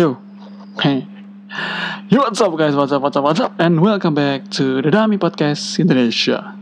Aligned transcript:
Yo. 0.00 0.16
Hey. 0.80 1.06
Yo, 2.08 2.20
what's 2.20 2.40
up 2.40 2.56
guys? 2.56 2.74
What's 2.74 2.90
up, 2.90 3.02
what's 3.02 3.18
up, 3.18 3.22
what's 3.22 3.38
up? 3.38 3.52
And 3.58 3.82
welcome 3.82 4.14
back 4.14 4.48
to 4.52 4.80
the 4.80 4.88
Dami 4.88 5.18
Podcast 5.18 5.78
Indonesia. 5.78 6.59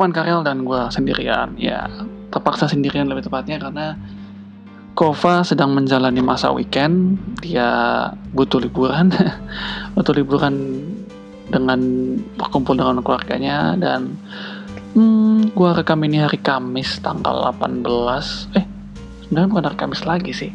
Rahman 0.00 0.16
Karel 0.16 0.40
dan 0.40 0.64
gue 0.64 0.80
sendirian. 0.96 1.60
Ya, 1.60 1.84
terpaksa 2.32 2.64
sendirian 2.72 3.12
lebih 3.12 3.28
tepatnya 3.28 3.60
karena 3.60 4.00
Kova 4.96 5.44
sedang 5.44 5.76
menjalani 5.76 6.24
masa 6.24 6.48
weekend. 6.56 7.20
Dia 7.44 8.08
butuh 8.32 8.64
liburan, 8.64 9.12
butuh 10.00 10.16
liburan 10.16 10.56
dengan 11.52 11.80
berkumpul 12.32 12.80
dengan 12.80 13.04
keluarganya 13.04 13.76
dan 13.76 14.16
hmm, 14.96 15.52
gue 15.52 15.68
rekam 15.68 16.00
ini 16.00 16.24
hari 16.24 16.40
Kamis 16.40 16.96
tanggal 17.04 17.52
18. 17.60 18.56
Eh, 18.56 18.64
sebenarnya 19.28 19.48
bukan 19.52 19.64
hari 19.68 19.76
Kamis 19.84 20.08
lagi 20.08 20.32
sih. 20.32 20.48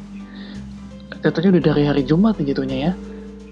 Katanya 1.21 1.53
udah 1.53 1.63
dari 1.69 1.83
hari 1.85 2.01
Jumat 2.01 2.41
nih 2.41 2.49
gitunya 2.49 2.77
ya. 2.89 2.91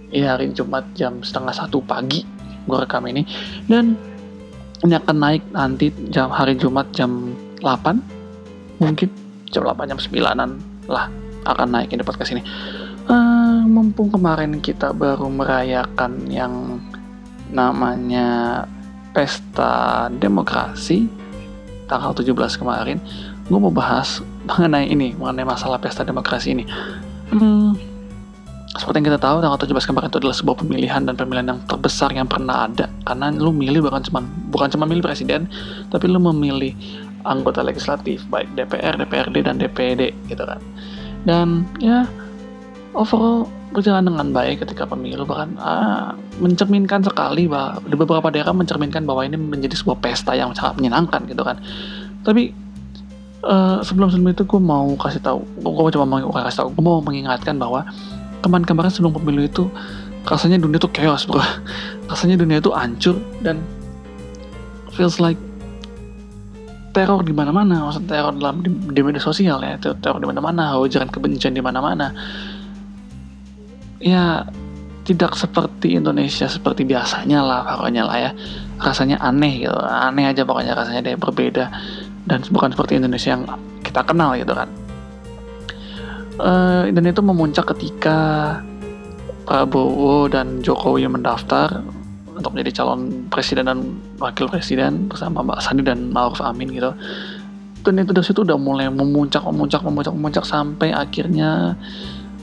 Iya 0.09 0.27
hari 0.41 0.57
Jumat 0.57 0.89
jam 0.97 1.21
setengah 1.21 1.53
satu 1.53 1.85
pagi 1.85 2.25
gue 2.65 2.77
rekam 2.81 3.05
ini 3.05 3.29
dan 3.69 3.93
ini 4.83 4.93
akan 4.99 5.15
naik 5.15 5.43
nanti 5.55 5.89
jam 6.11 6.27
hari 6.27 6.59
Jumat 6.59 6.91
jam 6.91 7.31
8 7.63 8.83
mungkin 8.83 9.07
jam 9.47 9.63
8 9.63 9.89
jam 9.89 9.99
9an 9.99 10.59
lah 10.91 11.07
akan 11.43 11.67
naik 11.71 11.91
ini 11.91 12.03
podcast 12.03 12.35
ini. 12.35 12.43
Uh, 13.03 13.67
mumpung 13.67 14.07
kemarin 14.07 14.63
kita 14.63 14.95
baru 14.95 15.27
merayakan 15.27 16.23
yang 16.31 16.79
namanya 17.51 18.63
pesta 19.11 20.07
demokrasi 20.07 21.11
tanggal 21.87 22.15
17 22.15 22.31
kemarin 22.63 22.97
gue 23.43 23.59
mau 23.59 23.69
bahas 23.69 24.23
mengenai 24.47 24.87
ini 24.87 25.11
mengenai 25.19 25.43
masalah 25.43 25.79
pesta 25.79 26.07
demokrasi 26.07 26.55
ini. 26.55 26.63
Hmm, 27.31 27.75
seperti 28.73 29.05
yang 29.05 29.07
kita 29.13 29.21
tahu 29.21 29.37
tanggal 29.37 29.59
17 29.61 29.85
kemarin 29.85 30.09
itu 30.09 30.17
adalah 30.17 30.33
sebuah 30.33 30.57
pemilihan 30.65 31.01
dan 31.05 31.13
pemilihan 31.13 31.47
yang 31.53 31.59
terbesar 31.69 32.09
yang 32.09 32.25
pernah 32.25 32.65
ada. 32.65 32.89
Karena 33.05 33.29
lu 33.29 33.53
milih 33.53 33.85
bukan 33.85 34.01
cuma 34.01 34.25
bukan 34.49 34.67
cuma 34.73 34.89
milih 34.89 35.05
presiden 35.05 35.45
tapi 35.93 36.09
lu 36.09 36.17
memilih 36.17 36.73
anggota 37.21 37.61
legislatif 37.61 38.25
baik 38.33 38.49
DPR, 38.57 38.97
DPRD 38.97 39.45
dan 39.45 39.61
DPD 39.61 40.17
gitu 40.25 40.41
kan. 40.41 40.57
Dan 41.23 41.69
ya 41.77 42.09
overall 42.97 43.45
berjalan 43.73 44.09
dengan 44.09 44.33
baik 44.33 44.65
ketika 44.65 44.89
pemilu 44.89 45.25
bahkan 45.25 45.53
ah, 45.61 46.17
mencerminkan 46.41 47.05
sekali 47.05 47.45
bahwa 47.45 47.77
di 47.85 47.93
beberapa 47.97 48.29
daerah 48.33 48.53
mencerminkan 48.57 49.05
bahwa 49.05 49.21
ini 49.21 49.37
menjadi 49.37 49.77
sebuah 49.77 50.01
pesta 50.01 50.33
yang 50.33 50.49
sangat 50.57 50.81
menyenangkan 50.81 51.29
gitu 51.29 51.45
kan. 51.45 51.61
Tapi 52.25 52.63
uh, 53.43 53.77
sebelum 53.83 54.09
sebelum 54.09 54.31
itu 54.31 54.43
gue 54.47 54.61
mau 54.61 54.87
kasih 54.95 55.19
tahu 55.19 55.43
gue 55.59 55.91
coba 55.93 56.05
mau 56.07 56.19
kasih 56.31 56.71
mengingatkan 57.03 57.59
bahwa 57.59 57.83
kemarin-kemarin 58.43 58.91
sebelum 58.91 59.15
pemilu 59.15 59.47
itu 59.47 59.71
rasanya 60.27 60.59
dunia 60.59 60.77
tuh 60.77 60.91
chaos 60.91 61.23
bro. 61.23 61.39
Rasanya 62.11 62.35
dunia 62.35 62.59
itu 62.59 62.69
hancur 62.75 63.15
dan 63.39 63.63
feels 64.91 65.17
like 65.23 65.39
teror 66.91 67.23
di 67.23 67.31
mana-mana. 67.31 67.87
Maksud 67.89 68.05
teror 68.05 68.35
dalam 68.35 68.61
di, 68.61 68.69
di 68.69 69.01
media 69.01 69.23
sosial 69.23 69.63
ya 69.63 69.79
teror 69.79 70.19
di 70.19 70.27
mana-mana 70.27 70.75
ujaran 70.77 71.07
kebencian 71.07 71.55
di 71.55 71.63
mana-mana. 71.63 72.11
Ya 74.03 74.43
tidak 75.03 75.35
seperti 75.35 75.99
Indonesia 75.99 76.47
seperti 76.47 76.83
biasanya 76.83 77.39
lah 77.39 77.79
pokoknya 77.79 78.03
lah 78.03 78.17
ya. 78.19 78.31
Rasanya 78.83 79.17
aneh 79.23 79.63
gitu 79.63 79.79
aneh 79.79 80.27
aja 80.27 80.43
pokoknya 80.43 80.75
rasanya 80.75 81.01
deh 81.07 81.15
berbeda. 81.15 81.71
Dan 82.23 82.39
bukan 82.51 82.71
seperti 82.71 82.99
Indonesia 82.99 83.35
yang 83.35 83.43
kita 83.83 83.99
kenal 84.07 84.35
gitu 84.39 84.55
kan 84.55 84.82
uh, 86.39 86.89
dan 86.89 87.03
itu 87.03 87.21
memuncak 87.21 87.75
ketika 87.75 88.17
Prabowo 89.43 90.31
dan 90.31 90.63
Jokowi 90.63 91.05
mendaftar 91.11 91.83
untuk 92.33 92.55
menjadi 92.55 92.81
calon 92.81 93.29
presiden 93.29 93.69
dan 93.69 93.79
wakil 94.17 94.49
presiden 94.49 95.11
bersama 95.11 95.45
Mbak 95.45 95.59
Sandi 95.61 95.83
dan 95.85 96.09
Ma'ruf 96.09 96.41
Amin 96.41 96.71
gitu. 96.71 96.95
Dan 97.83 97.99
itu 97.99 98.15
dari 98.15 98.23
situ 98.23 98.47
udah 98.47 98.55
mulai 98.55 98.87
memuncak, 98.87 99.43
memuncak, 99.43 99.83
memuncak, 99.83 100.13
memuncak 100.15 100.45
sampai 100.47 100.95
akhirnya 100.95 101.75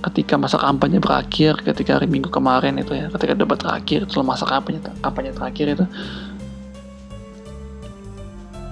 ketika 0.01 0.37
masa 0.37 0.61
kampanye 0.61 1.01
berakhir, 1.01 1.61
ketika 1.65 1.97
hari 1.97 2.09
Minggu 2.09 2.29
kemarin 2.29 2.77
itu 2.77 2.93
ya, 2.93 3.09
ketika 3.09 3.33
debat 3.33 3.57
terakhir, 3.57 4.05
setelah 4.09 4.37
masa 4.37 4.45
kampanye 4.45 4.81
kampanye 5.01 5.33
terakhir 5.33 5.67
itu. 5.77 5.85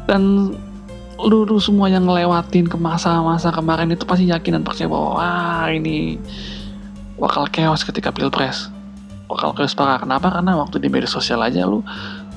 Dan 0.09 0.53
lu, 1.27 1.43
lu 1.43 1.59
semua 1.59 1.91
yang 1.91 2.07
ngelewatin 2.07 2.71
ke 2.71 2.79
masa-masa 2.79 3.51
kemarin 3.51 3.91
itu 3.91 4.07
pasti 4.07 4.31
yakin 4.31 4.61
dan 4.61 4.63
percaya 4.63 4.87
bahwa 4.87 5.19
wah 5.19 5.67
ini 5.67 6.15
bakal 7.19 7.51
chaos 7.51 7.83
ketika 7.83 8.15
pilpres. 8.15 8.71
Bakal 9.27 9.59
chaos 9.59 9.75
parah. 9.75 9.99
Kenapa? 9.99 10.31
Karena 10.31 10.55
waktu 10.55 10.79
di 10.79 10.89
media 10.89 11.11
sosial 11.11 11.43
aja 11.43 11.67
lu 11.67 11.83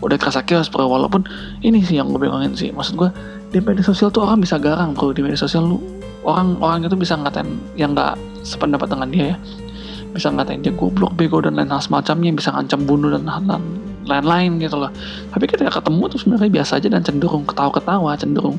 udah 0.02 0.18
kerasa 0.18 0.42
chaos 0.42 0.68
bro. 0.68 0.90
Walaupun 0.90 1.24
ini 1.62 1.86
sih 1.86 2.02
yang 2.02 2.09
gue 2.09 2.19
bingungin 2.19 2.58
sih. 2.58 2.74
Maksud 2.74 2.97
gue 2.97 3.09
di 3.53 3.62
media 3.62 3.86
sosial 3.86 4.09
tuh 4.09 4.25
orang 4.25 4.42
bisa 4.42 4.58
garang 4.58 4.98
bro. 4.98 5.13
Di 5.13 5.22
media 5.22 5.38
sosial 5.38 5.69
lu 5.69 5.78
orang 6.25 6.58
orang 6.59 6.90
itu 6.90 6.98
bisa 6.98 7.13
ngatain 7.16 7.48
yang 7.78 7.94
nggak 7.94 8.18
sependapat 8.42 8.90
dengan 8.90 9.08
dia 9.13 9.25
ya. 9.31 9.38
Bisa 10.12 10.34
ngatain 10.34 10.66
dia 10.66 10.74
goblok 10.74 11.13
bego 11.16 11.40
dan 11.40 11.56
lain 11.56 11.69
hal 11.69 11.80
semacamnya. 11.80 12.34
Bisa 12.34 12.50
ngancam 12.52 12.84
bunuh 12.90 13.13
dan 13.13 13.30
hal 13.30 13.62
lain-lain 14.06 14.57
gitu 14.62 14.78
loh. 14.78 14.91
Tapi 15.31 15.45
ketika 15.45 15.69
ketemu 15.81 16.03
tuh 16.12 16.17
sebenarnya 16.22 16.51
biasa 16.51 16.81
aja 16.81 16.88
dan 16.89 17.01
cenderung 17.06 17.44
ketawa-ketawa 17.45 18.17
cenderung 18.17 18.57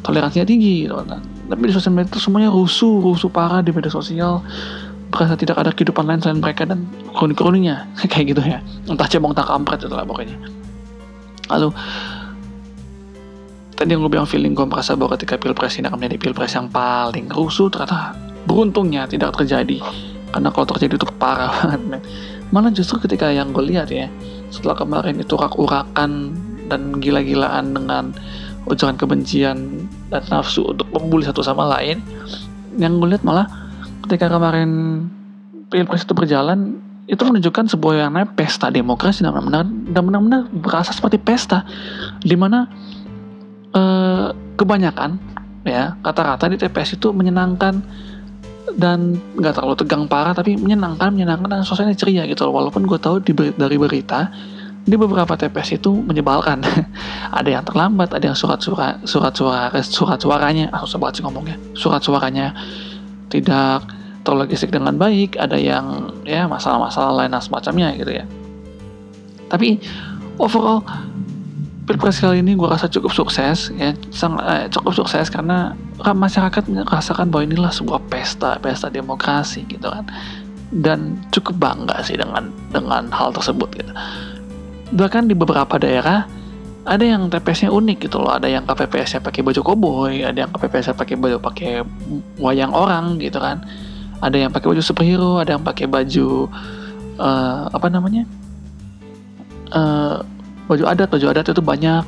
toleransinya 0.00 0.48
tinggi 0.48 0.88
gitu 0.88 0.96
kan 0.96 1.20
tapi 1.50 1.66
di 1.66 1.74
sosial 1.74 1.98
media 1.98 2.14
itu 2.14 2.22
semuanya 2.22 2.48
rusuh 2.54 3.02
rusuh 3.02 3.26
parah 3.26 3.58
di 3.58 3.74
media 3.74 3.90
sosial. 3.90 4.38
Berasa 5.10 5.34
tidak 5.34 5.58
ada 5.58 5.74
kehidupan 5.74 6.06
lain 6.06 6.22
selain 6.22 6.38
mereka 6.38 6.62
dan 6.62 6.86
kroni-kroninya. 7.10 7.90
Kayak 8.10 8.38
gitu 8.38 8.42
ya. 8.46 8.62
Entah 8.86 9.10
cebong 9.10 9.34
tak 9.34 9.50
kampret 9.50 9.82
itu 9.82 9.90
lah 9.90 10.06
pokoknya. 10.06 10.38
Lalu 11.50 11.74
tadi 13.74 13.90
yang 13.90 14.06
gue 14.06 14.12
bilang 14.14 14.30
feeling 14.30 14.54
gue 14.54 14.62
merasa 14.62 14.94
bahwa 14.94 15.18
ketika 15.18 15.34
pilpres 15.42 15.82
ini 15.82 15.90
akan 15.90 15.98
menjadi 15.98 16.22
pilpres 16.22 16.54
yang 16.54 16.70
paling 16.70 17.26
rusuh 17.34 17.66
ternyata 17.66 18.14
beruntungnya 18.46 19.10
tidak 19.10 19.34
terjadi. 19.34 19.82
Karena 20.30 20.54
kalau 20.54 20.66
terjadi 20.70 20.94
itu 20.94 21.06
parah 21.18 21.50
banget. 21.66 21.82
Men 21.82 22.00
malah 22.54 22.70
justru 22.70 23.02
ketika 23.02 23.26
yang 23.34 23.50
gue 23.50 23.62
lihat 23.66 23.90
ya 23.90 24.06
setelah 24.50 24.76
kemarin 24.76 25.16
itu 25.18 25.34
rak-urakan 25.38 26.34
dan 26.70 26.98
gila-gilaan 26.98 27.74
dengan 27.74 28.14
ujaran 28.68 28.94
kebencian 28.94 29.88
dan 30.12 30.22
nafsu 30.30 30.66
untuk 30.66 30.86
membuli 30.94 31.26
satu 31.26 31.42
sama 31.42 31.66
lain 31.66 32.02
yang 32.78 33.02
gue 33.02 33.10
lihat 33.10 33.26
malah 33.26 33.50
ketika 34.06 34.30
kemarin 34.30 34.70
pilpres 35.70 36.06
itu 36.06 36.14
berjalan 36.14 36.78
itu 37.10 37.22
menunjukkan 37.26 37.74
sebuah 37.74 38.06
yang 38.06 38.14
namanya 38.14 38.30
pesta 38.38 38.70
demokrasi 38.70 39.26
dan 39.26 39.34
benar-benar 39.34 39.66
dan 39.66 40.02
benar-benar 40.06 40.42
berasa 40.54 40.94
seperti 40.94 41.18
pesta 41.18 41.66
di 42.22 42.38
mana 42.38 42.70
eh, 43.74 44.28
kebanyakan 44.54 45.18
ya 45.66 45.98
kata-kata 46.06 46.54
di 46.54 46.56
TPS 46.62 47.02
itu 47.02 47.10
menyenangkan 47.10 47.82
dan 48.76 49.18
nggak 49.38 49.58
terlalu 49.58 49.74
tegang 49.78 50.04
parah 50.06 50.34
tapi 50.36 50.54
menyenangkan 50.54 51.14
menyenangkan 51.14 51.48
dan 51.48 51.62
suasana 51.66 51.94
ceria 51.94 52.26
gitu 52.26 52.46
loh. 52.46 52.54
walaupun 52.60 52.86
gue 52.86 52.98
tahu 52.98 53.22
di, 53.22 53.32
dari 53.34 53.76
berita 53.78 54.30
di 54.84 54.96
beberapa 54.96 55.36
TPS 55.36 55.80
itu 55.82 55.92
menyebalkan. 55.92 56.64
Ada 57.38 57.60
yang 57.60 57.64
terlambat 57.68 58.10
ada 58.10 58.32
yang 58.32 58.34
surat 58.34 58.58
surat 58.58 58.98
surat 59.06 59.30
suara 59.36 59.70
surat 59.84 60.18
suaranya 60.18 60.66
ah, 60.74 60.82
susah 60.82 60.98
sih 61.14 61.22
ngomongnya. 61.22 61.54
Surat 61.78 62.02
suaranya 62.02 62.56
tidak 63.30 63.86
terlogistik 64.26 64.74
dengan 64.74 64.98
baik 65.00 65.38
ada 65.40 65.56
yang 65.56 66.12
ya 66.28 66.44
masalah-masalah 66.44 67.22
lain 67.22 67.32
dan 67.32 67.40
semacamnya 67.40 67.88
gitu 67.94 68.10
ya. 68.10 68.24
Tapi 69.46 69.78
overall 70.42 70.82
pilpres 71.90 72.22
kali 72.22 72.38
ini 72.38 72.54
gue 72.54 72.70
rasa 72.70 72.86
cukup 72.86 73.10
sukses 73.10 73.74
ya. 73.74 73.90
Sang, 74.14 74.38
eh, 74.38 74.70
cukup 74.70 74.94
sukses 74.94 75.26
karena 75.26 75.74
masyarakat 75.98 76.70
merasakan 76.70 77.34
bahwa 77.34 77.50
inilah 77.50 77.74
sebuah 77.74 77.98
pesta 78.06 78.62
pesta 78.62 78.86
demokrasi 78.86 79.66
gitu 79.66 79.90
kan. 79.90 80.06
Dan 80.70 81.18
cukup 81.34 81.58
bangga 81.58 81.98
sih 82.06 82.14
dengan 82.14 82.54
dengan 82.70 83.10
hal 83.10 83.34
tersebut 83.34 83.74
gitu. 83.74 83.90
Bahkan 84.94 85.26
di 85.26 85.34
beberapa 85.34 85.82
daerah 85.82 86.30
ada 86.86 87.02
yang 87.02 87.26
TPS-nya 87.26 87.74
unik 87.74 88.06
gitu 88.06 88.22
loh. 88.22 88.38
Ada 88.38 88.46
yang 88.46 88.62
KPPS-nya 88.70 89.18
pakai 89.26 89.42
baju 89.42 89.60
koboi 89.66 90.22
ada 90.22 90.46
yang 90.46 90.50
KPPS-nya 90.54 90.94
pakai 90.94 91.18
baju 91.18 91.36
pakai 91.42 91.82
wayang 92.38 92.70
orang 92.70 93.18
gitu 93.18 93.42
kan. 93.42 93.66
Ada 94.22 94.46
yang 94.46 94.54
pakai 94.54 94.78
baju 94.78 94.82
superhero 94.86 95.42
ada 95.42 95.58
yang 95.58 95.66
pakai 95.66 95.90
baju 95.90 96.46
uh, 97.18 97.66
apa 97.66 97.90
namanya 97.90 98.30
uh, 99.74 100.22
baju 100.70 100.84
adat 100.86 101.10
baju 101.10 101.26
adat 101.34 101.50
itu 101.50 101.58
banyak. 101.58 102.04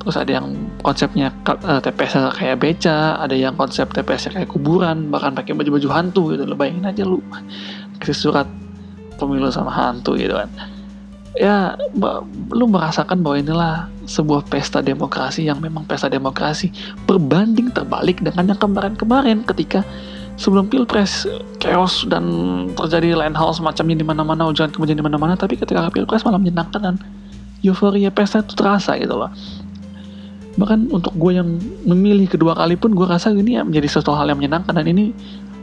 Terus 0.00 0.16
ada 0.16 0.30
yang 0.40 0.56
konsepnya 0.80 1.28
uh, 1.44 1.80
TPS 1.84 2.32
kayak 2.40 2.56
beca 2.62 3.20
ada 3.20 3.36
yang 3.36 3.52
konsep 3.60 3.92
TPS 3.92 4.32
kayak 4.32 4.48
kuburan 4.48 5.12
bahkan 5.12 5.36
pakai 5.36 5.52
baju-baju 5.52 5.88
hantu 5.92 6.22
gitu 6.32 6.48
lo 6.48 6.56
bayangin 6.56 6.88
aja 6.88 7.02
lu 7.04 7.20
kasih 8.00 8.16
surat 8.16 8.48
pemilu 9.20 9.52
sama 9.52 9.68
hantu 9.68 10.16
gitu 10.16 10.32
kan. 10.32 10.48
Ya 11.36 11.76
lu 12.48 12.64
merasakan 12.64 13.20
bahwa 13.20 13.36
inilah 13.36 13.74
sebuah 14.08 14.48
pesta 14.48 14.80
demokrasi 14.80 15.44
yang 15.44 15.60
memang 15.60 15.84
pesta 15.84 16.08
demokrasi 16.08 16.72
berbanding 17.04 17.68
terbalik 17.76 18.24
dengan 18.24 18.56
yang 18.56 18.60
kemarin-kemarin 18.62 19.44
ketika 19.44 19.84
sebelum 20.36 20.68
pilpres 20.68 21.24
chaos 21.58 22.04
dan 22.06 22.24
terjadi 22.76 23.16
lain 23.16 23.32
hal 23.32 23.50
semacamnya 23.56 23.96
di 24.00 24.06
mana-mana 24.06 24.48
ujian 24.48 24.68
kemudian 24.68 24.96
di 25.00 25.04
mana-mana 25.04 25.34
tapi 25.34 25.56
ketika 25.56 25.88
pilpres 25.88 26.22
malah 26.22 26.40
menyenangkan 26.40 26.80
dan 26.80 26.96
euforia 27.66 28.10
pesta 28.14 28.42
itu 28.42 28.54
terasa 28.54 28.94
gitu 28.96 29.14
loh. 29.18 29.30
Bahkan 30.56 30.88
untuk 30.88 31.12
gue 31.20 31.36
yang 31.36 31.60
memilih 31.84 32.30
kedua 32.32 32.56
kali 32.56 32.80
pun 32.80 32.96
gue 32.96 33.04
rasa 33.04 33.28
ini 33.34 33.60
ya 33.60 33.62
menjadi 33.62 33.86
sesuatu 33.92 34.16
hal 34.16 34.32
yang 34.32 34.40
menyenangkan. 34.40 34.72
Dan 34.72 34.88
ini 34.88 35.12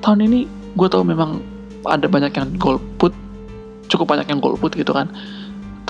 tahun 0.05 0.29
ini 0.29 0.45
gue 0.77 0.87
tahu 0.87 1.01
memang 1.01 1.41
ada 1.89 2.05
banyak 2.05 2.31
yang 2.35 2.49
golput 2.61 3.11
cukup 3.89 4.15
banyak 4.15 4.29
yang 4.29 4.39
golput 4.39 4.73
gitu 4.77 4.93
kan. 4.93 5.09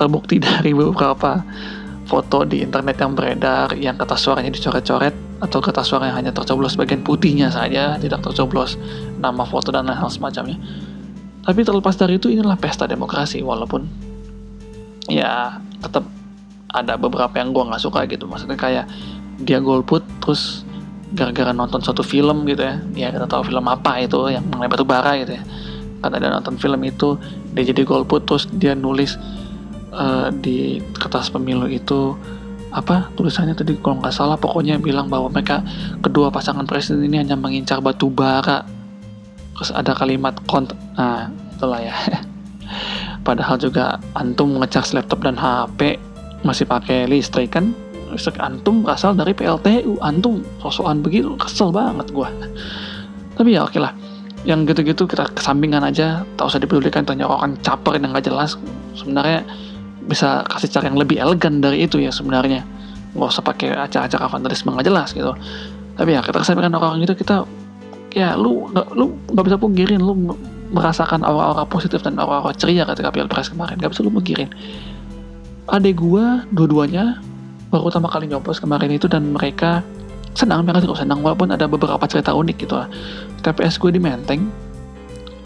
Terbukti 0.00 0.40
dari 0.44 0.72
beberapa 0.72 1.44
foto 2.04 2.44
di 2.44 2.60
internet 2.60 3.00
yang 3.00 3.16
beredar 3.16 3.72
yang 3.80 3.96
kertas 3.96 4.28
suaranya 4.28 4.52
dicoret-coret 4.52 5.40
atau 5.40 5.58
kertas 5.60 5.88
suara 5.88 6.12
yang 6.12 6.20
hanya 6.20 6.32
tercoblos 6.36 6.76
bagian 6.76 7.00
putihnya 7.00 7.48
saja 7.48 7.96
tidak 7.96 8.20
tercoblos 8.20 8.76
nama 9.20 9.44
foto 9.44 9.72
dan 9.72 9.88
hal 9.88 10.08
semacamnya. 10.08 10.56
Tapi 11.44 11.60
terlepas 11.60 11.96
dari 11.96 12.16
itu 12.16 12.32
inilah 12.32 12.56
pesta 12.56 12.88
demokrasi 12.88 13.44
walaupun 13.44 13.84
ya 15.12 15.60
tetap 15.84 16.04
ada 16.74 16.98
beberapa 16.98 17.38
yang 17.38 17.54
gue 17.54 17.62
nggak 17.70 17.82
suka 17.82 18.02
gitu. 18.10 18.26
Maksudnya 18.26 18.58
kayak 18.58 18.84
dia 19.38 19.62
golput 19.62 20.02
terus 20.18 20.66
gara-gara 21.14 21.54
nonton 21.54 21.78
suatu 21.78 22.02
film 22.02 22.42
gitu 22.48 22.64
ya. 22.66 22.82
Ya 22.96 23.08
kita 23.14 23.30
tahu 23.30 23.46
film 23.46 23.64
apa 23.70 24.02
itu 24.02 24.18
yang 24.32 24.42
mengenai 24.50 24.70
batu 24.72 24.82
bara 24.82 25.14
gitu 25.20 25.38
ya. 25.38 25.42
Karena 26.02 26.16
dia 26.18 26.30
nonton 26.34 26.58
film 26.58 26.80
itu 26.82 27.14
dia 27.54 27.64
jadi 27.70 27.86
golput 27.86 28.26
terus 28.26 28.44
dia 28.50 28.74
nulis 28.74 29.14
uh, 29.94 30.28
di 30.34 30.82
kertas 30.98 31.30
pemilu 31.30 31.70
itu 31.70 32.18
apa 32.74 33.06
tulisannya 33.14 33.54
tadi 33.54 33.78
kalau 33.78 34.02
nggak 34.02 34.10
salah 34.10 34.34
pokoknya 34.34 34.82
bilang 34.82 35.06
bahwa 35.06 35.30
mereka 35.30 35.62
kedua 36.02 36.34
pasangan 36.34 36.66
presiden 36.66 37.06
ini 37.06 37.22
hanya 37.22 37.38
mengincar 37.38 37.78
batu 37.78 38.10
bara. 38.10 38.66
Terus 39.54 39.70
ada 39.70 39.94
kalimat 39.94 40.34
kont 40.50 40.74
nah 40.98 41.30
itulah 41.54 41.78
ya 41.78 41.94
padahal 43.24 43.56
juga 43.56 43.98
antum 44.14 44.60
ngecas 44.60 44.92
laptop 44.92 45.24
dan 45.24 45.34
HP 45.34 45.96
masih 46.44 46.68
pakai 46.68 47.08
listrik 47.08 47.56
kan? 47.56 47.72
Listrik 48.12 48.36
antum 48.38 48.84
berasal 48.84 49.16
dari 49.16 49.32
PLTU 49.32 49.98
antum. 50.04 50.44
Sosokan 50.60 51.00
begitu 51.00 51.32
kesel 51.40 51.72
banget 51.72 52.12
gua. 52.12 52.28
Tapi 53.36 53.56
ya 53.56 53.66
oke 53.66 53.80
lah 53.80 53.96
yang 54.44 54.68
gitu-gitu 54.68 55.08
kita 55.08 55.32
kesampingan 55.32 55.82
aja. 55.82 56.22
Tak 56.36 56.44
usah 56.52 56.60
dipedulikan 56.60 57.02
tanya 57.08 57.26
orang 57.26 57.56
caper 57.64 57.96
yang 57.96 58.12
nggak 58.12 58.28
jelas. 58.28 58.60
Sebenarnya 58.94 59.42
bisa 60.04 60.44
kasih 60.52 60.68
cara 60.68 60.92
yang 60.92 61.00
lebih 61.00 61.16
elegan 61.16 61.64
dari 61.64 61.88
itu 61.88 61.96
ya 61.98 62.12
sebenarnya. 62.12 62.62
Nggak 63.16 63.28
usah 63.34 63.42
pakai 63.42 63.72
acara-acara 63.72 64.28
vandalisme 64.28 64.70
nggak 64.70 64.86
jelas 64.86 65.10
gitu. 65.16 65.32
Tapi 65.96 66.10
ya 66.12 66.20
kita 66.20 66.44
kesampaikan 66.44 66.76
orang 66.76 67.00
itu 67.00 67.16
kita 67.16 67.48
ya 68.14 68.38
lu 68.38 68.70
nggak 68.70 68.86
lu 68.94 69.16
nggak 69.32 69.44
bisa 69.48 69.56
pungkirin 69.58 69.98
lu 69.98 70.14
merasakan 70.74 71.22
aura-aura 71.22 71.64
positif 71.70 72.02
dan 72.02 72.18
aura-aura 72.18 72.52
ceria 72.52 72.82
ketika 72.84 73.14
pilpres 73.14 73.48
kemarin. 73.48 73.78
Nggak 73.78 73.94
bisa 73.94 74.02
lu 74.02 74.10
pungkirin 74.10 74.50
adek 75.64 75.96
gua 75.96 76.44
dua-duanya 76.52 77.24
baru 77.72 77.88
pertama 77.88 78.12
kali 78.12 78.28
nyoblos 78.28 78.60
kemarin 78.60 78.92
itu 78.92 79.08
dan 79.08 79.32
mereka 79.32 79.80
senang 80.34 80.66
mereka 80.66 80.84
cukup 80.84 80.98
senang. 80.98 81.22
Walaupun 81.22 81.54
ada 81.54 81.66
beberapa 81.70 82.02
cerita 82.06 82.34
unik 82.34 82.56
gitu 82.66 82.74
lah. 82.78 82.90
TPS 83.42 83.78
gue 83.78 83.90
di 83.94 84.00
Menteng. 84.02 84.50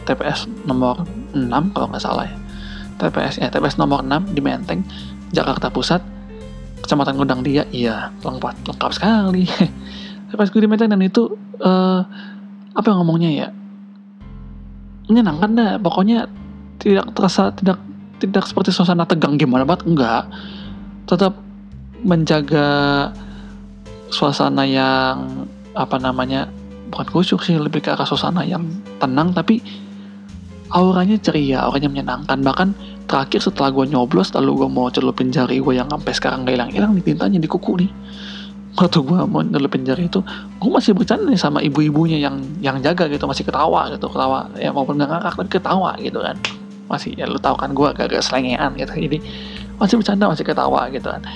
TPS 0.09 0.49
nomor 0.65 1.05
6 1.37 1.49
kalau 1.77 1.87
nggak 1.93 2.01
salah 2.03 2.25
ya. 2.25 2.37
TPS 2.99 3.45
ya 3.45 3.49
TPS 3.53 3.77
nomor 3.77 4.01
6 4.01 4.33
di 4.33 4.41
Menteng 4.41 4.81
Jakarta 5.31 5.69
Pusat 5.69 6.01
Kecamatan 6.85 7.21
Gondang 7.21 7.41
Dia. 7.45 7.69
Iya 7.69 8.13
lengkap 8.25 8.65
lengkap 8.65 8.93
sekali. 8.97 9.45
TPS 10.33 10.49
gue 10.53 10.65
di 10.65 10.69
Menteng 10.69 10.89
dan 10.93 11.01
itu 11.05 11.37
uh, 11.61 12.01
apa 12.73 12.87
yang 12.89 13.05
ngomongnya 13.05 13.31
ya 13.33 13.49
menyenangkan 15.09 15.51
dah 15.57 15.73
pokoknya 15.81 16.29
tidak 16.79 17.11
terasa 17.17 17.51
tidak 17.57 17.81
tidak 18.23 18.45
seperti 18.47 18.71
suasana 18.71 19.09
tegang 19.09 19.41
gimana 19.41 19.65
banget 19.65 19.89
enggak 19.89 20.25
tetap 21.09 21.35
menjaga 22.05 22.69
suasana 24.13 24.63
yang 24.69 25.49
apa 25.75 25.97
namanya 25.99 26.47
bukan 26.93 27.09
khusyuk 27.11 27.43
sih 27.45 27.57
lebih 27.59 27.85
ke 27.85 27.93
arah 27.93 28.07
suasana 28.07 28.45
yang 28.45 28.65
tenang 29.03 29.33
tapi 29.33 29.61
auranya 30.73 31.17
ceria, 31.21 31.65
auranya 31.65 31.89
menyenangkan. 31.89 32.45
Bahkan 32.45 32.69
terakhir 33.09 33.41
setelah 33.41 33.73
gue 33.73 33.89
nyoblos, 33.89 34.33
lalu 34.37 34.65
gue 34.65 34.69
mau 34.69 34.93
celupin 34.93 35.33
jari 35.33 35.61
gue 35.61 35.75
yang 35.77 35.89
sampai 35.89 36.13
sekarang 36.13 36.45
gak 36.45 36.61
hilang-hilang 36.61 36.93
nih 36.97 37.05
tintanya 37.05 37.39
di 37.41 37.49
kuku 37.49 37.85
nih. 37.85 37.91
Waktu 38.79 38.99
gue 39.03 39.19
mau 39.27 39.43
celupin 39.43 39.83
jari 39.83 40.07
itu, 40.07 40.23
gue 40.63 40.71
masih 40.71 40.95
bercanda 40.95 41.27
nih 41.27 41.41
sama 41.41 41.59
ibu-ibunya 41.59 42.23
yang 42.23 42.39
yang 42.63 42.79
jaga 42.79 43.11
gitu, 43.11 43.27
masih 43.27 43.43
ketawa 43.43 43.91
gitu, 43.91 44.07
ketawa. 44.07 44.47
Ya 44.55 44.71
maupun 44.71 44.95
gak 45.03 45.11
ngakak, 45.11 45.35
tapi 45.35 45.51
ketawa 45.51 45.99
gitu 45.99 46.23
kan. 46.23 46.39
Masih, 46.87 47.19
ya 47.19 47.27
lu 47.27 47.43
tau 47.43 47.59
kan 47.59 47.75
gue 47.75 47.87
agak-agak 47.91 48.23
selengean 48.23 48.79
gitu. 48.79 48.95
Jadi 48.95 49.19
masih 49.83 49.99
bercanda, 49.99 50.31
masih 50.31 50.47
ketawa 50.47 50.87
gitu 50.95 51.11
kan. 51.11 51.27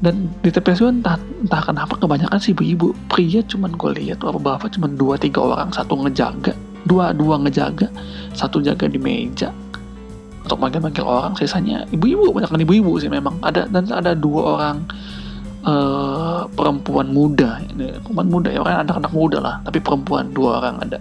Dan 0.00 0.32
di 0.40 0.48
TPS 0.48 0.80
gue 0.80 0.88
entah, 0.88 1.20
entah 1.44 1.60
kenapa 1.60 2.00
kebanyakan 2.00 2.40
sih 2.40 2.56
ibu-ibu. 2.56 2.96
Pria 3.12 3.44
cuman 3.44 3.76
gue 3.76 4.00
lihat, 4.00 4.24
bapak-bapak 4.24 4.72
cuman 4.72 4.96
dua 4.96 5.20
tiga 5.20 5.44
orang, 5.44 5.68
satu 5.68 6.00
ngejaga 6.00 6.56
dua-dua 6.88 7.36
ngejaga 7.44 7.88
satu 8.32 8.62
jaga 8.64 8.88
di 8.88 8.96
meja 8.96 9.52
untuk 10.40 10.56
manggil-manggil 10.56 11.04
orang 11.04 11.36
sisanya 11.36 11.84
ibu-ibu 11.92 12.32
banyak 12.32 12.48
kan 12.48 12.60
ibu-ibu 12.60 12.96
sih 12.96 13.12
memang 13.12 13.36
ada 13.44 13.68
dan 13.68 13.84
ada 13.92 14.16
dua 14.16 14.56
orang 14.56 14.76
uh, 15.64 16.46
perempuan 16.52 17.12
muda. 17.12 17.60
Perempuan 18.04 18.28
muda 18.28 18.48
ya 18.52 18.60
orang 18.62 18.86
anak-anak 18.86 19.12
muda 19.12 19.38
lah 19.40 19.54
tapi 19.64 19.78
perempuan 19.82 20.32
dua 20.32 20.60
orang 20.62 20.76
ada. 20.84 20.98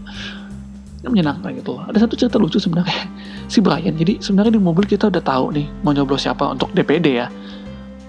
Ini 1.00 1.08
menyenangkan 1.08 1.56
gitu 1.56 1.80
loh. 1.80 1.88
ada 1.88 1.96
satu 1.96 2.16
cerita 2.20 2.36
lucu 2.36 2.60
sebenarnya. 2.60 3.08
Si 3.50 3.66
Brian 3.66 3.98
jadi 3.98 4.22
sebenarnya 4.22 4.60
di 4.60 4.62
mobil 4.62 4.86
kita 4.86 5.10
udah 5.10 5.26
tahu 5.26 5.58
nih 5.58 5.66
mau 5.82 5.90
nyoblos 5.90 6.22
siapa 6.22 6.46
untuk 6.54 6.70
DPD 6.76 7.08
ya. 7.18 7.28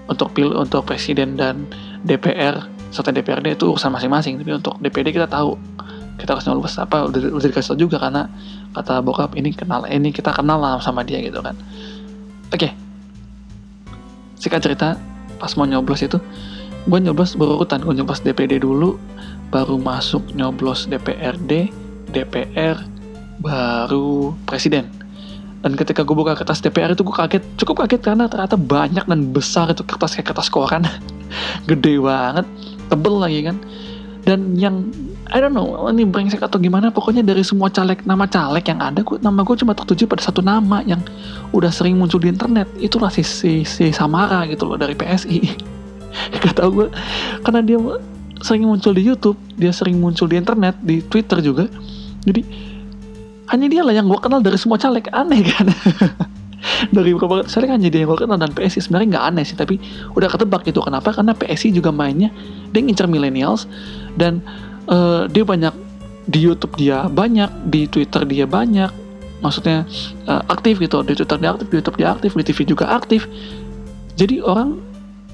Untuk 0.05 0.35
pil 0.37 0.53
untuk 0.53 0.85
presiden 0.85 1.39
dan 1.39 1.65
DPR 2.05 2.61
serta 2.91 3.09
DPRD 3.15 3.55
itu 3.55 3.71
urusan 3.71 3.89
masing-masing 3.89 4.37
tapi 4.37 4.51
untuk 4.53 4.77
DPD 4.83 5.15
kita 5.15 5.25
tahu. 5.25 5.57
Kita 6.19 6.37
harus 6.37 6.45
nyoblos 6.45 6.77
apa 6.77 7.09
udah, 7.09 7.33
udah 7.33 7.47
dikasih 7.49 7.73
tau 7.73 7.79
juga 7.79 7.97
karena 7.97 8.29
kata 8.77 9.01
bokap 9.01 9.33
ini 9.33 9.49
kenal 9.55 9.87
ini 9.89 10.13
kita 10.13 10.29
kenal 10.29 10.61
lah 10.61 10.77
sama 10.77 11.01
dia 11.01 11.17
gitu 11.23 11.41
kan. 11.41 11.57
Oke. 12.51 12.67
Okay. 12.67 12.71
singkat 14.41 14.61
cerita 14.65 14.97
pas 15.41 15.57
mau 15.57 15.65
nyoblos 15.65 16.05
itu 16.05 16.21
gue 16.85 16.99
nyoblos 17.01 17.33
berurutan 17.33 17.81
gue 17.81 17.93
nyoblos 17.97 18.21
DPD 18.21 18.61
dulu 18.61 19.01
baru 19.49 19.81
masuk 19.81 20.21
nyoblos 20.37 20.85
DPRD 20.85 21.73
DPR 22.13 22.77
baru 23.41 24.37
presiden. 24.45 24.85
Dan 25.61 25.77
ketika 25.77 26.01
gue 26.01 26.13
buka 26.17 26.33
kertas 26.33 26.61
DPR 26.61 26.93
itu 26.93 27.05
gue 27.05 27.13
kaget 27.13 27.43
cukup 27.57 27.85
kaget 27.85 28.01
karena 28.01 28.25
ternyata 28.25 28.57
banyak 28.57 29.05
dan 29.05 29.29
besar 29.29 29.69
itu 29.69 29.85
kertas 29.85 30.17
kayak 30.17 30.33
kertas 30.33 30.49
koran. 30.49 30.85
Gede 31.69 32.01
banget 32.01 32.45
tebel 32.89 33.15
lagi 33.17 33.39
kan 33.45 33.57
dan 34.21 34.53
yang 34.53 34.93
I 35.33 35.41
don't 35.41 35.55
know 35.55 35.89
ini 35.89 36.05
brengsek 36.05 36.43
atau 36.45 36.61
gimana 36.61 36.93
pokoknya 36.93 37.25
dari 37.25 37.41
semua 37.41 37.73
caleg 37.73 38.05
nama 38.05 38.29
caleg 38.29 38.61
yang 38.67 38.79
ada 38.83 39.01
gue 39.01 39.17
nama 39.17 39.41
gue 39.41 39.55
cuma 39.57 39.73
tertuju 39.73 40.05
pada 40.05 40.21
satu 40.21 40.45
nama 40.45 40.85
yang 40.85 41.01
udah 41.55 41.73
sering 41.73 41.97
muncul 41.97 42.21
di 42.21 42.29
internet. 42.29 42.69
Itulah 42.77 43.09
si 43.09 43.25
si, 43.25 43.65
si 43.65 43.89
Samara 43.89 44.45
gitu 44.45 44.69
loh 44.69 44.77
dari 44.77 44.93
PSI 44.93 45.39
gak 46.43 46.53
tau 46.59 46.69
gue 46.69 46.87
karena 47.41 47.61
dia 47.65 47.77
sering 48.41 48.67
muncul 48.67 48.91
di 48.93 49.01
YouTube 49.05 49.37
dia 49.57 49.71
sering 49.73 49.97
muncul 49.97 50.29
di 50.29 50.37
internet 50.37 50.77
di 50.85 51.01
Twitter 51.01 51.41
juga. 51.41 51.65
Jadi 52.21 52.41
hanya 53.49 53.67
dia 53.67 53.81
lah 53.81 53.93
yang 53.95 54.05
gue 54.05 54.19
kenal 54.21 54.39
dari 54.39 54.59
semua 54.61 54.77
caleg. 54.77 55.09
Aneh 55.09 55.41
kan 55.41 55.65
dari 56.89 57.13
beberapa 57.13 57.45
caleg 57.45 57.69
hanya 57.69 57.89
dia 57.93 58.01
yang 58.01 58.09
gue 58.09 58.19
kenal 58.25 58.39
dan 58.41 58.51
PSI 58.51 58.79
sebenarnya 58.81 59.07
nggak 59.17 59.25
aneh 59.29 59.43
sih 59.45 59.57
tapi 59.59 59.77
udah 60.17 60.29
ketebak 60.31 60.65
gitu 60.65 60.81
kenapa 60.81 61.13
karena 61.13 61.37
PSI 61.37 61.69
juga 61.75 61.93
mainnya 61.93 62.33
dia 62.73 62.81
ngincer 62.81 63.05
millennials 63.05 63.69
dan 64.17 64.41
uh, 64.89 65.29
dia 65.29 65.45
banyak 65.45 65.91
di 66.31 66.39
YouTube 66.41 66.77
dia 66.77 67.09
banyak, 67.09 67.49
di 67.67 67.89
Twitter 67.89 68.23
dia 68.29 68.45
banyak, 68.45 68.91
maksudnya 69.41 69.87
uh, 70.29 70.43
aktif 70.47 70.77
gitu, 70.77 71.01
di 71.01 71.17
Twitter 71.17 71.37
dia 71.41 71.49
aktif, 71.51 71.67
di 71.67 71.75
YouTube 71.81 71.97
dia 71.97 72.09
aktif, 72.13 72.31
di 72.37 72.43
TV 72.45 72.59
juga 72.67 72.85
aktif. 72.93 73.25
Jadi 74.15 74.43
orang 74.43 74.77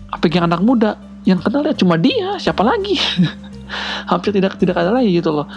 apa 0.07 0.23
yang 0.31 0.47
anak 0.47 0.61
muda 0.63 0.95
yang 1.27 1.43
kenal 1.43 1.61
ya 1.67 1.75
cuma 1.75 1.99
dia, 1.99 2.39
siapa 2.39 2.63
lagi? 2.63 2.95
Hampir 4.11 4.31
tidak 4.31 4.55
tidak 4.57 4.79
ada 4.79 4.95
lagi 4.95 5.11
gitu 5.11 5.35
loh. 5.35 5.47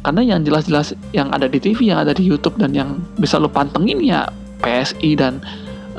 Karena 0.00 0.24
yang 0.24 0.40
jelas-jelas 0.40 0.96
yang 1.12 1.28
ada 1.28 1.44
di 1.44 1.60
TV, 1.60 1.92
yang 1.92 2.00
ada 2.00 2.16
di 2.16 2.24
YouTube 2.24 2.56
dan 2.56 2.72
yang 2.72 2.96
bisa 3.20 3.36
lo 3.36 3.52
pantengin 3.52 4.00
ya 4.00 4.24
PSI 4.60 5.16
dan 5.18 5.40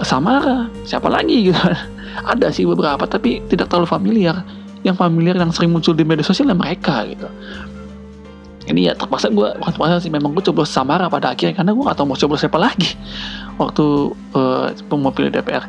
Samara, 0.01 0.71
siapa 0.87 1.11
lagi 1.11 1.51
gitu. 1.51 1.59
ada 2.31 2.47
sih 2.51 2.65
beberapa 2.65 3.03
tapi 3.05 3.43
tidak 3.51 3.69
terlalu 3.69 3.87
familiar. 3.89 4.41
Yang 4.81 4.97
familiar 4.97 5.37
yang 5.37 5.53
sering 5.53 5.69
muncul 5.69 5.93
di 5.93 6.01
media 6.01 6.25
sosial 6.25 6.49
ya 6.49 6.57
mereka 6.57 7.05
gitu. 7.05 7.29
Ini 8.65 8.89
ya 8.89 8.93
terpaksa 8.97 9.29
gue 9.29 9.57
bukan 9.57 9.71
terpaksa 9.73 10.01
sih 10.01 10.09
memang 10.13 10.33
gue 10.33 10.41
coblos 10.41 10.69
Samara 10.69 11.09
pada 11.09 11.33
akhirnya 11.33 11.53
karena 11.53 11.71
gue 11.73 11.83
gak 11.85 11.97
tau 11.97 12.07
mau 12.09 12.17
coblos 12.17 12.41
siapa 12.41 12.57
lagi. 12.57 12.97
Waktu 13.61 13.85
uh, 14.33 14.95
mau 14.97 15.13
pilih 15.13 15.29
DPR 15.29 15.65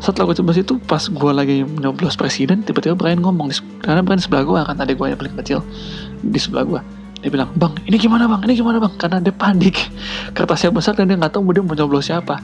setelah 0.00 0.32
gue 0.32 0.36
coblos 0.40 0.56
itu 0.56 0.80
pas 0.80 1.04
gue 1.12 1.32
lagi 1.36 1.56
nyoblos 1.60 2.16
presiden 2.16 2.64
tiba-tiba 2.64 2.96
Brian 2.96 3.20
ngomong 3.20 3.52
karena 3.84 4.00
Brian 4.00 4.16
sebelah 4.16 4.48
gue 4.48 4.60
kan 4.64 4.72
tadi 4.72 4.96
gue 4.96 5.06
yang 5.12 5.20
paling 5.20 5.36
kecil 5.44 5.60
di 6.24 6.40
sebelah 6.40 6.64
gue 6.64 6.80
dia 7.20 7.28
bilang 7.28 7.52
bang 7.52 7.72
ini 7.84 7.96
gimana 8.00 8.24
bang? 8.24 8.40
Ini 8.48 8.52
gimana 8.56 8.76
bang? 8.80 8.92
Karena 8.96 9.16
dia 9.20 9.34
panik. 9.34 9.76
Kertasnya 10.36 10.72
besar 10.72 10.96
dan 10.96 11.08
dia 11.08 11.16
nggak 11.20 11.36
tahu 11.36 11.52
dia 11.52 11.60
mau 11.60 11.76
nyoblos 11.76 12.08
siapa. 12.08 12.40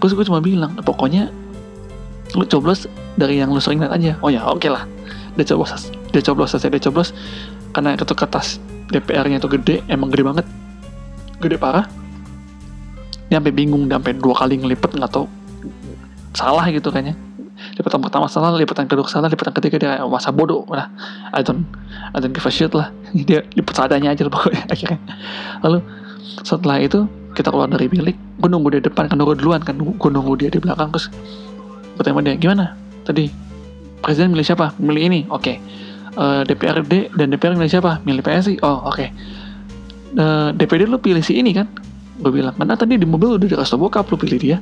Terus 0.00 0.12
gue 0.16 0.24
cuma 0.28 0.40
bilang 0.44 0.76
pokoknya 0.80 1.32
lu 2.36 2.44
coblos 2.46 2.86
dari 3.18 3.40
yang 3.40 3.50
lu 3.50 3.60
sering 3.60 3.80
lihat 3.80 3.96
aja. 3.96 4.12
Oh 4.20 4.28
ya 4.28 4.44
oke 4.44 4.60
okay 4.60 4.70
lah. 4.72 4.84
Dia 5.40 5.44
coblos 5.48 5.88
dia 6.12 6.20
coblos 6.20 6.52
selesai 6.52 6.68
dia 6.68 6.82
coblos. 6.88 7.16
Karena 7.72 7.96
itu 7.96 8.04
kertas 8.04 8.60
DPR-nya 8.90 9.40
itu 9.40 9.48
gede 9.48 9.76
emang 9.88 10.12
gede 10.12 10.24
banget. 10.26 10.46
Gede 11.40 11.56
parah. 11.56 11.88
Dia 13.32 13.40
sampai 13.40 13.54
bingung 13.56 13.88
dia 13.88 13.96
sampai 13.96 14.18
dua 14.20 14.34
kali 14.36 14.60
ngelipet 14.60 14.90
nggak 15.00 15.12
tahu. 15.16 15.24
Salah 16.36 16.68
gitu 16.68 16.92
kayaknya 16.92 17.29
lipatan 17.76 18.00
pertama 18.02 18.26
salah 18.26 18.54
lipatan 18.56 18.86
kedua 18.88 19.06
salah 19.06 19.28
lipatan 19.30 19.52
ketiga 19.54 19.76
dia 19.78 19.92
masa 20.06 20.30
bodoh 20.34 20.66
lah 20.70 20.90
I 21.34 21.44
don't 21.44 21.66
I 22.14 22.18
don't 22.18 22.34
give 22.34 22.46
a 22.46 22.52
shit 22.52 22.72
lah 22.74 22.90
dia 23.28 23.44
lipat 23.54 23.74
seadanya 23.74 24.14
aja 24.14 24.26
pokoknya 24.26 24.64
akhirnya 24.74 24.98
lalu 25.62 25.78
setelah 26.46 26.78
itu 26.80 27.06
kita 27.34 27.54
keluar 27.54 27.70
dari 27.70 27.86
bilik 27.86 28.16
gue 28.42 28.48
nunggu 28.50 28.78
di 28.78 28.80
depan 28.82 29.06
kan 29.06 29.20
gue 29.20 29.36
duluan 29.38 29.62
kan 29.62 29.78
gue 29.78 30.10
nunggu 30.10 30.34
dia 30.40 30.50
di 30.50 30.58
belakang 30.58 30.90
terus 30.90 31.12
gue 31.94 32.02
tanya 32.02 32.32
dia 32.32 32.34
gimana 32.40 32.74
tadi 33.06 33.30
presiden 34.02 34.34
milih 34.34 34.46
siapa 34.46 34.74
milih 34.80 35.02
ini 35.06 35.20
oke 35.30 35.42
okay 35.42 35.56
uh, 36.16 36.42
eh, 36.42 36.42
DPRD 36.48 37.14
dan 37.14 37.26
DPR 37.30 37.54
milih 37.54 37.70
siapa? 37.70 38.02
Milih 38.02 38.22
PSI. 38.24 38.58
Oh 38.64 38.88
oke. 38.88 38.96
Okay. 38.96 39.08
Uh, 40.10 40.50
DPD 40.56 40.90
lu 40.90 40.98
pilih 40.98 41.22
si 41.22 41.38
ini 41.38 41.54
kan? 41.54 41.70
Gue 42.18 42.34
bilang, 42.34 42.52
karena 42.58 42.74
tadi 42.74 42.98
di 42.98 43.06
mobil 43.06 43.38
udah 43.38 43.46
dikasih 43.46 43.78
tau 43.78 43.80
bokap 43.80 44.10
lu 44.10 44.18
pilih 44.18 44.38
dia. 44.42 44.58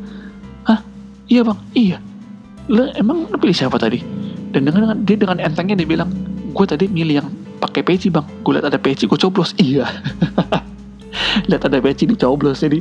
Hah? 0.69 0.85
Iya 1.27 1.43
bang, 1.49 1.59
iya. 1.73 1.99
Lu 2.69 2.89
emang 2.97 3.29
lu 3.29 3.37
pilih 3.41 3.57
siapa 3.57 3.81
tadi? 3.81 4.01
Dan 4.49 4.65
dengan, 4.65 4.97
dia 5.05 5.17
dengan 5.17 5.41
entengnya 5.41 5.77
dia 5.77 5.89
bilang, 5.89 6.09
gue 6.53 6.65
tadi 6.65 6.89
milih 6.89 7.25
yang 7.25 7.29
pakai 7.61 7.85
peci 7.85 8.09
bang. 8.09 8.25
Gue 8.45 8.57
lihat 8.57 8.69
ada 8.69 8.79
peci, 8.81 9.09
gue 9.09 9.19
coblos. 9.19 9.53
Iya. 9.61 9.89
lihat 11.51 11.65
ada 11.65 11.81
peci 11.81 12.05
dicoblos. 12.05 12.61
Jadi 12.63 12.81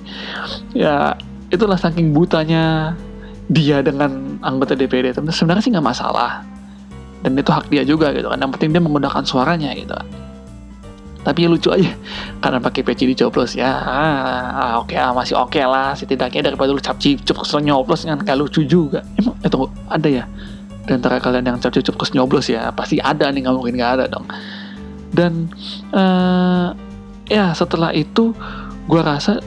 ya 0.76 1.16
itulah 1.50 1.80
saking 1.80 2.12
butanya 2.12 2.96
dia 3.48 3.80
dengan 3.80 4.40
anggota 4.44 4.76
DPD. 4.76 5.16
Tapi 5.16 5.32
sebenarnya 5.32 5.64
sih 5.64 5.72
nggak 5.72 5.88
masalah 5.88 6.44
dan 7.26 7.34
itu 7.38 7.50
hak 7.50 7.68
dia 7.68 7.84
juga 7.84 8.14
gitu 8.14 8.30
kan 8.30 8.38
yang 8.38 8.52
penting 8.54 8.70
dia 8.74 8.82
menggunakan 8.84 9.24
suaranya 9.26 9.74
gitu 9.74 9.98
tapi 11.28 11.44
lucu 11.44 11.68
aja. 11.68 11.92
Karena 12.40 12.64
pakai 12.64 12.88
peci 12.88 13.04
dicoblos 13.04 13.60
ya. 13.60 13.68
Ah, 13.68 14.80
oke 14.80 14.96
okay, 14.96 14.98
ah, 15.04 15.12
masih 15.12 15.36
oke 15.36 15.60
okay 15.60 15.68
lah. 15.68 15.92
Setidaknya 15.92 16.48
daripada 16.48 16.72
lu 16.72 16.80
cap 16.80 16.96
cip 17.04 17.20
kesel 17.20 17.60
nyoblos 17.68 18.08
kan 18.08 18.24
gak 18.24 18.40
lucu 18.40 18.64
juga. 18.64 19.04
Emang 19.20 19.36
eh, 19.44 19.52
ada 19.92 20.08
ya? 20.08 20.24
Di 20.88 20.96
antara 20.96 21.20
kalian 21.20 21.52
yang 21.52 21.58
cap 21.60 21.76
cip 21.76 21.84
kes 21.84 22.16
nyoblos 22.16 22.48
ya 22.48 22.72
pasti 22.72 23.04
ada 23.04 23.28
nih 23.28 23.44
nggak 23.44 23.56
mungkin 23.60 23.76
nggak 23.76 23.92
ada 24.00 24.06
dong. 24.08 24.24
Dan 25.12 25.52
uh, 25.92 26.72
ya 27.28 27.52
setelah 27.52 27.92
itu 27.92 28.32
gua 28.88 29.04
rasa 29.04 29.44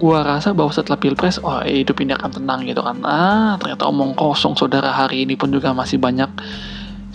gua 0.00 0.24
rasa 0.24 0.56
bahwa 0.56 0.72
setelah 0.72 0.96
pilpres 0.96 1.36
oh 1.44 1.60
hidup 1.68 2.00
ini 2.00 2.16
akan 2.16 2.32
tenang 2.32 2.64
gitu 2.64 2.80
kan. 2.80 2.96
Ah 3.04 3.60
ternyata 3.60 3.84
omong 3.92 4.16
kosong 4.16 4.56
saudara 4.56 4.88
hari 4.88 5.28
ini 5.28 5.36
pun 5.36 5.52
juga 5.52 5.76
masih 5.76 6.00
banyak 6.00 6.32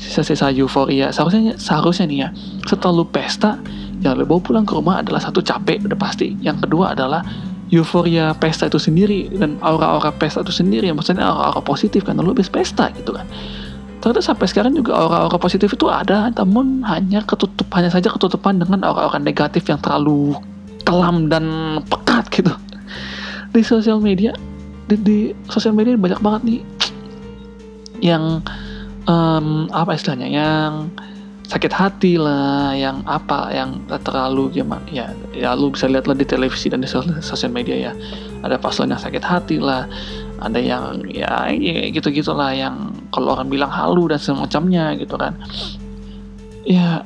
sisa-sisa 0.04 0.52
euforia. 0.52 1.16
Seharusnya 1.16 1.56
seharusnya 1.56 2.06
nih 2.12 2.20
ya 2.28 2.30
setelah 2.68 3.00
lu 3.00 3.06
pesta 3.08 3.56
yang 4.04 4.20
lu 4.20 4.28
bawa 4.28 4.42
pulang 4.44 4.66
ke 4.68 4.76
rumah 4.76 5.00
adalah 5.00 5.24
satu 5.24 5.40
capek 5.40 5.80
udah 5.88 5.96
pasti. 5.96 6.36
Yang 6.44 6.68
kedua 6.68 6.92
adalah 6.92 7.24
euforia 7.72 8.36
pesta 8.36 8.68
itu 8.68 8.78
sendiri 8.78 9.32
dan 9.32 9.56
aura-aura 9.64 10.12
pesta 10.12 10.44
itu 10.44 10.52
sendiri. 10.52 10.92
Yang 10.92 10.98
maksudnya 11.00 11.24
aura-aura 11.32 11.64
positif 11.64 12.04
kan 12.04 12.20
lu 12.20 12.36
habis 12.36 12.52
pesta 12.52 12.92
gitu 12.92 13.16
kan. 13.16 13.24
Ternyata 14.04 14.20
sampai 14.20 14.52
sekarang 14.52 14.76
juga 14.76 15.00
aura-aura 15.00 15.40
positif 15.40 15.72
itu 15.72 15.88
ada 15.88 16.28
namun 16.36 16.84
hanya 16.84 17.24
ketutup 17.24 17.72
hanya 17.72 17.88
saja 17.88 18.12
ketutupan 18.12 18.60
dengan 18.60 18.84
aura-aura 18.84 19.16
negatif 19.16 19.64
yang 19.72 19.80
terlalu 19.80 20.36
kelam 20.84 21.32
dan 21.32 21.80
pekat 21.88 22.28
gitu. 22.28 22.52
Di 23.56 23.64
sosial 23.64 24.04
media 24.04 24.36
di, 24.92 24.96
di 25.00 25.18
sosial 25.48 25.72
media 25.72 25.96
banyak 25.96 26.20
banget 26.20 26.42
nih 26.44 26.62
yang 28.04 28.44
um, 29.06 29.70
apa 29.72 29.96
istilahnya? 29.96 30.30
Yang 30.30 30.74
sakit 31.44 31.74
hati 31.76 32.18
lah, 32.18 32.74
yang 32.74 33.06
apa, 33.06 33.52
yang 33.54 33.84
terlalu 34.02 34.58
gimana. 34.58 34.82
Ya, 34.90 35.14
ya 35.36 35.54
lu 35.54 35.70
bisa 35.70 35.86
lihat 35.86 36.10
lah 36.10 36.18
di 36.18 36.26
televisi 36.26 36.72
dan 36.72 36.82
di 36.82 36.90
sosial 36.90 37.52
media 37.54 37.92
ya, 37.92 37.94
ada 38.42 38.58
paslon 38.58 38.90
yang 38.90 38.98
sakit 38.98 39.22
hati 39.22 39.62
lah, 39.62 39.86
ada 40.42 40.58
yang 40.58 41.04
ya, 41.12 41.52
ya 41.54 41.94
gitu 41.94 42.10
gitulah 42.10 42.56
yang 42.56 42.96
kalau 43.14 43.38
orang 43.38 43.54
bilang 43.54 43.70
halu 43.70 44.10
dan 44.10 44.18
semacamnya 44.18 44.98
gitu 44.98 45.14
kan, 45.14 45.38
ya 46.66 47.06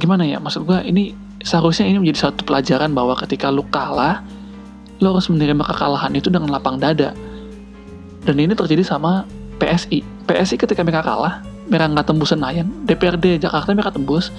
gimana 0.00 0.24
ya, 0.24 0.40
maksud 0.40 0.64
gua 0.64 0.80
ini 0.80 1.12
seharusnya 1.44 1.84
ini 1.84 2.00
menjadi 2.00 2.32
satu 2.32 2.48
pelajaran 2.48 2.96
bahwa 2.96 3.12
ketika 3.26 3.52
lu 3.52 3.66
kalah, 3.68 4.24
lu 5.04 5.12
harus 5.12 5.28
menerima 5.28 5.60
kekalahan 5.68 6.16
itu 6.16 6.32
dengan 6.32 6.48
lapang 6.48 6.80
dada, 6.80 7.12
dan 8.24 8.34
ini 8.40 8.56
terjadi 8.56 8.86
sama 8.86 9.28
PSI. 9.60 10.00
PSI 10.24 10.56
ketika 10.56 10.80
mereka 10.80 11.04
kalah, 11.04 11.44
mereka 11.68 11.92
nggak 11.92 12.06
tembus 12.08 12.32
Senayan. 12.32 12.66
DPRD 12.88 13.38
Jakarta 13.38 13.70
mereka 13.76 13.92
tembus, 13.92 14.32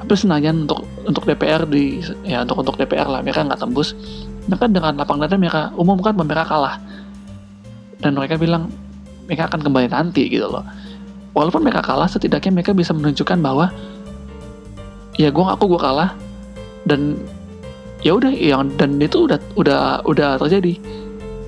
tapi 0.00 0.16
Senayan 0.16 0.66
untuk 0.66 0.88
untuk 1.04 1.22
DPR 1.28 1.68
di 1.68 2.00
ya 2.24 2.42
untuk 2.42 2.64
untuk 2.64 2.74
DPR 2.80 3.06
lah 3.06 3.20
mereka 3.20 3.44
nggak 3.44 3.60
tembus. 3.60 3.94
Mereka 4.48 4.72
dengan 4.72 4.98
lapang 4.98 5.20
dada 5.22 5.36
mereka 5.38 5.70
umumkan 5.78 6.16
bahwa 6.16 6.26
mereka 6.26 6.44
kalah. 6.48 6.80
Dan 8.02 8.18
mereka 8.18 8.34
bilang 8.40 8.72
mereka 9.30 9.46
akan 9.46 9.60
kembali 9.62 9.92
nanti 9.92 10.26
gitu 10.26 10.50
loh. 10.50 10.66
Walaupun 11.32 11.62
mereka 11.62 11.86
kalah, 11.86 12.10
setidaknya 12.10 12.50
mereka 12.60 12.74
bisa 12.74 12.90
menunjukkan 12.90 13.38
bahwa 13.38 13.70
ya 15.16 15.28
gue 15.28 15.44
ngaku 15.44 15.64
gue 15.76 15.80
kalah 15.80 16.10
dan 16.88 17.20
ya 18.02 18.18
udah 18.18 18.32
yang 18.34 18.66
dan 18.74 18.98
itu 18.98 19.28
udah 19.30 19.38
udah 19.54 20.02
udah 20.02 20.40
terjadi 20.42 20.76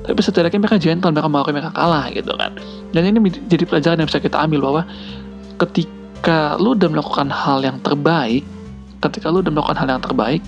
tapi 0.05 0.21
setidaknya 0.21 0.61
mereka 0.61 0.77
gentle 0.77 1.11
mereka 1.11 1.29
mau 1.33 1.45
mereka 1.49 1.73
kalah 1.73 2.13
gitu 2.13 2.37
kan. 2.37 2.53
Dan 2.93 3.09
ini 3.09 3.33
jadi 3.49 3.65
pelajaran 3.65 4.05
yang 4.05 4.09
bisa 4.09 4.21
kita 4.21 4.37
ambil 4.37 4.61
bahwa 4.61 4.83
ketika 5.57 6.61
lu 6.61 6.77
udah 6.77 6.89
melakukan 6.93 7.33
hal 7.33 7.65
yang 7.65 7.81
terbaik 7.81 8.45
ketika 9.05 9.29
lu 9.29 9.45
udah 9.45 9.53
melakukan 9.53 9.77
hal 9.77 9.89
yang 9.89 10.03
terbaik 10.03 10.43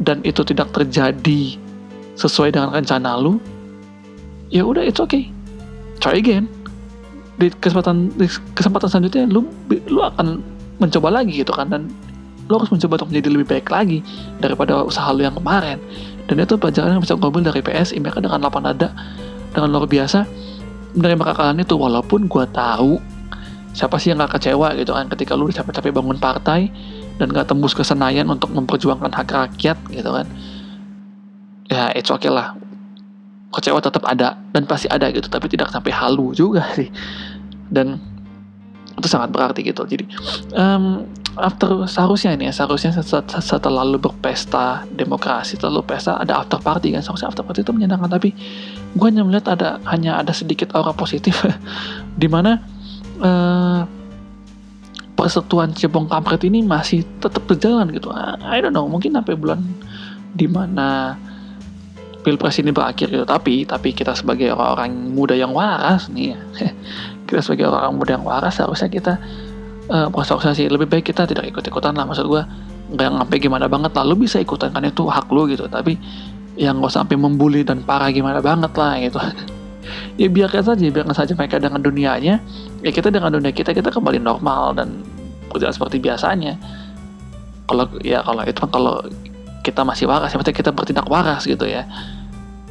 dan 0.00 0.22
itu 0.22 0.40
tidak 0.46 0.70
terjadi 0.70 1.58
sesuai 2.14 2.54
dengan 2.54 2.70
rencana 2.70 3.18
lu 3.18 3.42
ya 4.50 4.66
udah 4.66 4.82
it's 4.86 5.02
okay. 5.02 5.30
Try 6.00 6.18
again. 6.18 6.48
Di 7.36 7.52
kesempatan 7.60 8.12
di 8.16 8.26
kesempatan 8.56 8.88
selanjutnya 8.88 9.24
lu 9.28 9.46
lu 9.68 10.00
akan 10.00 10.40
mencoba 10.80 11.22
lagi 11.22 11.44
gitu 11.44 11.52
kan. 11.52 11.68
Dan 11.68 11.92
lu 12.48 12.58
harus 12.58 12.72
mencoba 12.72 12.98
untuk 12.98 13.14
menjadi 13.14 13.28
lebih 13.30 13.46
baik 13.46 13.66
lagi 13.70 13.98
daripada 14.42 14.82
usaha 14.82 15.12
lu 15.14 15.22
yang 15.22 15.36
kemarin 15.36 15.78
dan 16.30 16.46
itu 16.46 16.54
pelajaran 16.54 16.94
yang 16.94 17.02
bisa 17.02 17.18
gue 17.18 17.26
ambil 17.26 17.42
dari 17.42 17.58
PSI 17.58 17.98
mereka 17.98 18.22
dengan 18.22 18.38
lapang 18.38 18.62
dada 18.62 18.94
dengan 19.50 19.74
luar 19.74 19.90
biasa 19.90 20.22
menerima 20.94 21.26
kekalahan 21.26 21.58
itu. 21.58 21.74
Walaupun 21.74 22.30
gue 22.30 22.44
tahu 22.54 23.02
siapa 23.74 23.98
sih 23.98 24.14
yang 24.14 24.22
gak 24.22 24.38
kecewa 24.38 24.78
gitu 24.78 24.94
kan 24.94 25.10
ketika 25.10 25.34
lu 25.34 25.50
capek-capek 25.50 25.90
bangun 25.90 26.22
partai 26.22 26.70
dan 27.18 27.34
gak 27.34 27.50
tembus 27.50 27.74
ke 27.74 27.82
Senayan 27.82 28.30
untuk 28.30 28.54
memperjuangkan 28.54 29.10
hak 29.10 29.30
rakyat 29.30 29.78
gitu 29.90 30.10
kan 30.14 30.26
ya 31.66 31.90
it's 31.98 32.14
okay 32.14 32.30
lah. 32.30 32.54
Kecewa 33.50 33.82
tetap 33.82 34.06
ada 34.06 34.38
dan 34.54 34.62
pasti 34.70 34.86
ada 34.86 35.10
gitu 35.10 35.26
tapi 35.26 35.50
tidak 35.50 35.74
sampai 35.74 35.90
halu 35.90 36.30
juga 36.30 36.62
sih. 36.78 36.86
Dan 37.66 37.98
itu 38.94 39.10
sangat 39.10 39.34
berarti 39.34 39.66
gitu. 39.66 39.82
Jadi 39.82 40.06
um, 40.54 41.02
after 41.38 41.86
seharusnya 41.86 42.34
ini 42.34 42.50
ya 42.50 42.54
seharusnya 42.54 42.90
setelah 43.38 43.86
lu 43.86 44.02
berpesta 44.02 44.82
demokrasi 44.90 45.54
setelah 45.54 45.78
lu 45.78 45.84
pesta 45.86 46.18
ada 46.18 46.42
after 46.42 46.58
party 46.58 46.90
kan 46.90 47.02
seharusnya 47.04 47.30
after 47.30 47.44
party 47.46 47.62
itu 47.62 47.70
menyenangkan. 47.70 48.10
Tapi 48.10 48.34
gue 48.96 49.06
hanya 49.06 49.22
melihat 49.22 49.54
ada 49.54 49.78
hanya 49.86 50.18
ada 50.18 50.34
sedikit 50.34 50.74
aura 50.74 50.90
positif 50.90 51.38
di 52.22 52.26
mana 52.26 52.58
uh, 53.22 53.86
persatuan 55.14 55.70
cebong 55.76 56.08
kampret 56.08 56.42
ini 56.48 56.64
masih 56.64 57.06
tetap 57.22 57.46
berjalan 57.46 57.92
gitu. 57.94 58.10
I 58.42 58.58
don't 58.58 58.74
know 58.74 58.88
mungkin 58.90 59.14
sampai 59.14 59.36
bulan 59.38 59.62
di 60.34 60.46
mana 60.50 61.14
pilpres 62.26 62.58
ini 62.58 62.74
berakhir 62.74 63.06
gitu. 63.06 63.22
Tapi 63.22 63.68
tapi 63.68 63.94
kita 63.94 64.18
sebagai 64.18 64.50
orang-orang 64.50 65.14
muda 65.14 65.38
yang 65.38 65.54
waras 65.54 66.10
nih 66.10 66.34
ya 66.34 66.38
kita 67.30 67.46
sebagai 67.46 67.70
orang 67.70 67.94
muda 67.94 68.18
yang 68.18 68.26
waras 68.26 68.58
harusnya 68.58 68.90
kita 68.90 69.14
uh, 69.90 70.54
sih 70.54 70.70
lebih 70.70 70.86
baik 70.86 71.10
kita 71.10 71.26
tidak 71.26 71.50
ikut-ikutan 71.50 71.92
lah 71.98 72.06
maksud 72.06 72.26
gue 72.30 72.42
nggak 72.90 73.06
sampai 73.06 73.38
gimana 73.38 73.66
banget 73.70 73.94
lah 73.94 74.02
lu 74.06 74.18
bisa 74.18 74.42
ikutan 74.42 74.74
kan 74.74 74.82
itu 74.82 75.06
hak 75.06 75.30
lu 75.30 75.46
gitu 75.46 75.70
tapi 75.70 75.98
yang 76.58 76.82
gak 76.84 76.92
sampai 76.92 77.16
membuli 77.16 77.64
dan 77.64 77.80
parah 77.80 78.12
gimana 78.12 78.44
banget 78.44 78.72
lah 78.76 79.00
gitu. 79.00 79.20
Ya 80.20 80.28
biarkan 80.30 80.62
saja 80.62 80.86
biarkan 80.86 81.16
saja 81.16 81.32
mereka 81.34 81.56
dengan 81.56 81.80
dunianya 81.80 82.38
ya 82.84 82.90
kita 82.92 83.10
dengan 83.10 83.32
dunia 83.32 83.50
kita 83.50 83.74
kita 83.74 83.90
kembali 83.90 84.22
normal 84.22 84.76
dan 84.76 85.02
berjalan 85.50 85.74
seperti 85.74 85.98
biasanya. 85.98 86.54
Kalau 87.66 87.88
ya 88.04 88.22
kalau 88.22 88.44
itu 88.44 88.60
kalau 88.70 89.02
kita 89.66 89.82
masih 89.82 90.06
waras 90.06 90.30
ya 90.30 90.38
kita 90.38 90.70
bertindak 90.70 91.08
waras 91.10 91.48
gitu 91.48 91.64
ya. 91.66 91.88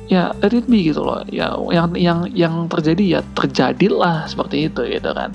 Ya 0.07 0.31
let 0.39 0.53
it 0.53 0.69
gitu 0.69 1.01
loh. 1.01 1.25
Ya 1.27 1.57
yang 1.73 1.91
yang 1.97 2.19
yang 2.31 2.55
terjadi 2.71 3.19
ya 3.19 3.21
terjadilah 3.35 4.29
seperti 4.29 4.69
itu 4.69 4.79
gitu 4.85 5.09
kan. 5.11 5.33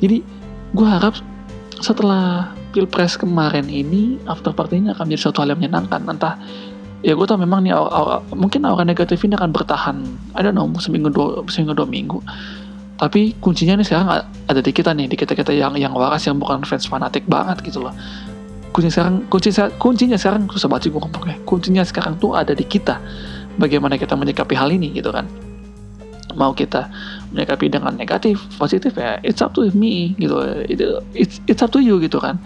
Jadi 0.00 0.24
gue 0.70 0.86
harap 0.86 1.18
setelah 1.80 2.52
pilpres 2.70 3.18
kemarin 3.18 3.66
ini 3.66 4.20
after 4.30 4.54
partinya 4.54 4.94
akan 4.94 5.10
menjadi 5.10 5.22
suatu 5.26 5.42
hal 5.42 5.54
yang 5.54 5.60
menyenangkan. 5.62 6.00
Entah 6.06 6.38
ya 7.02 7.16
gue 7.16 7.26
tau 7.26 7.40
memang 7.40 7.64
nih 7.64 7.74
aura, 7.74 8.22
mungkin 8.36 8.62
aura 8.68 8.84
negatif 8.84 9.24
ini 9.24 9.34
akan 9.34 9.50
bertahan 9.50 9.96
don't 10.36 10.54
know 10.54 10.68
seminggu 10.78 11.10
dua 11.10 11.42
seminggu 11.50 11.74
dua 11.74 11.88
minggu. 11.88 12.18
Tapi 13.00 13.32
kuncinya 13.40 13.80
nih 13.80 13.86
sekarang 13.88 14.08
ada 14.28 14.60
di 14.60 14.72
kita 14.76 14.92
nih 14.92 15.08
di 15.08 15.16
kita 15.16 15.32
kita 15.32 15.56
yang 15.56 15.72
yang 15.80 15.96
waras 15.96 16.28
yang 16.28 16.36
bukan 16.36 16.62
fans 16.68 16.84
fanatik 16.84 17.24
banget 17.26 17.64
gitu 17.64 17.80
loh. 17.80 17.94
Kuncinya 18.70 18.92
sekarang 18.94 19.14
kunci 19.26 19.50
kuncinya 19.80 20.18
sekarang 20.20 20.46
susah 20.52 20.70
banget 20.70 20.94
gue 20.94 21.00
ngomongnya 21.00 21.36
kuncinya 21.42 21.82
sekarang 21.82 22.20
tuh 22.20 22.36
ada 22.36 22.54
di 22.54 22.62
kita. 22.62 23.00
Bagaimana 23.58 23.98
kita 23.98 24.14
menyikapi 24.14 24.54
hal 24.54 24.70
ini 24.70 24.94
gitu 24.94 25.10
kan. 25.10 25.26
Mau 26.38 26.54
kita 26.54 26.86
menyikapi 27.30 27.70
dengan 27.70 27.94
negatif 27.94 28.42
positif 28.58 28.94
ya 28.98 29.22
it's 29.22 29.38
up 29.40 29.54
to 29.54 29.66
me 29.74 30.18
gitu. 30.18 30.38
It's 31.14 31.38
it's 31.46 31.62
up 31.62 31.70
to 31.74 31.80
you 31.82 32.02
gitu 32.02 32.18
kan. 32.18 32.38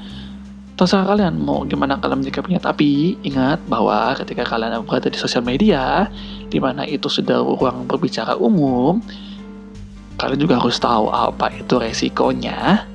Terserah 0.74 1.06
kalian 1.06 1.38
mau 1.38 1.62
gimana 1.62 1.96
kalian 2.02 2.26
menyikapinya 2.26 2.58
tapi 2.58 3.14
ingat 3.22 3.62
bahwa 3.70 4.12
ketika 4.18 4.42
kalian 4.42 4.82
berada 4.82 5.06
di 5.06 5.14
sosial 5.14 5.46
media 5.46 6.10
di 6.50 6.58
mana 6.58 6.82
itu 6.82 7.06
sudah 7.06 7.40
ruang 7.40 7.86
berbicara 7.86 8.34
umum 8.34 8.98
kalian 10.18 10.38
juga 10.38 10.58
harus 10.58 10.78
tahu 10.78 11.10
apa 11.10 11.50
itu 11.54 11.74
resikonya. 11.78 12.86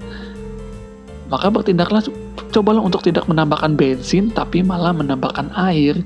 Maka 1.30 1.48
bertindaklah 1.54 2.02
cobalah 2.50 2.82
untuk 2.82 3.06
tidak 3.06 3.30
menambahkan 3.30 3.78
bensin 3.78 4.34
tapi 4.34 4.66
malah 4.66 4.92
menambahkan 4.92 5.54
air 5.56 6.02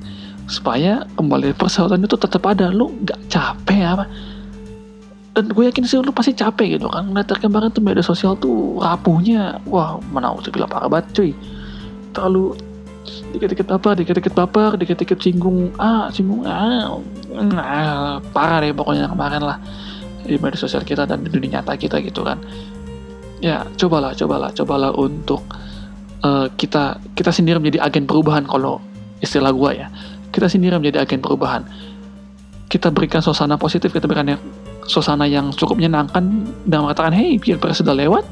supaya 0.52 1.08
kembali 1.16 1.56
persahabatan 1.56 2.06
itu 2.06 2.18
tetap 2.20 2.44
ada. 2.46 2.70
Lu 2.70 2.92
nggak 3.02 3.20
capek 3.32 3.82
apa 3.98 4.06
dan 5.34 5.50
gue 5.50 5.66
yakin 5.66 5.84
sih 5.90 5.98
lu 5.98 6.14
pasti 6.14 6.38
capek 6.38 6.78
gitu 6.78 6.86
kan. 6.94 7.10
Ngeliat 7.10 7.34
kemarin 7.42 7.74
tuh 7.74 7.82
media 7.82 8.06
sosial 8.06 8.38
tuh 8.38 8.78
rapuhnya. 8.78 9.58
Wah 9.66 9.98
mana 10.14 10.30
udah 10.30 10.52
bilang 10.54 10.70
parah 10.70 10.86
banget 10.86 11.10
cuy. 11.18 11.32
Terlalu 12.14 12.54
dikit-dikit 13.34 13.68
apa 13.74 13.98
dikit-dikit 13.98 14.34
baper 14.38 14.78
dikit-dikit 14.78 15.18
singgung. 15.18 15.74
Ah 15.82 16.14
singgung 16.14 16.46
ah 16.46 17.02
nah, 17.34 18.22
parah 18.30 18.62
deh 18.62 18.78
pokoknya 18.78 19.10
kemarin 19.10 19.42
lah 19.42 19.58
di 20.24 20.38
media 20.38 20.56
sosial 20.56 20.86
kita 20.86 21.10
dan 21.10 21.26
di 21.26 21.30
dunia 21.34 21.60
nyata 21.60 21.74
kita 21.82 21.98
gitu 22.06 22.22
kan. 22.22 22.38
Ya 23.42 23.66
cobalah 23.82 24.14
cobalah 24.14 24.54
cobalah 24.54 24.94
untuk 24.94 25.42
uh, 26.22 26.46
kita 26.62 27.02
kita 27.18 27.34
sendiri 27.34 27.58
menjadi 27.58 27.82
agen 27.90 28.06
perubahan 28.06 28.46
kalau 28.46 28.78
istilah 29.18 29.50
gue 29.50 29.82
ya. 29.82 29.90
Kita 30.30 30.46
sendiri 30.46 30.78
menjadi 30.78 31.02
agen 31.02 31.26
perubahan. 31.26 31.66
Kita 32.70 32.90
berikan 32.90 33.22
suasana 33.22 33.58
positif, 33.58 33.94
kita 33.94 34.10
berikan 34.10 34.34
suasana 34.86 35.28
yang 35.28 35.52
cukup 35.56 35.80
menyenangkan 35.80 36.44
dan 36.68 36.78
mengatakan, 36.84 37.14
hey, 37.16 37.40
biar 37.40 37.60
sudah 37.72 37.96
lewat, 37.96 38.24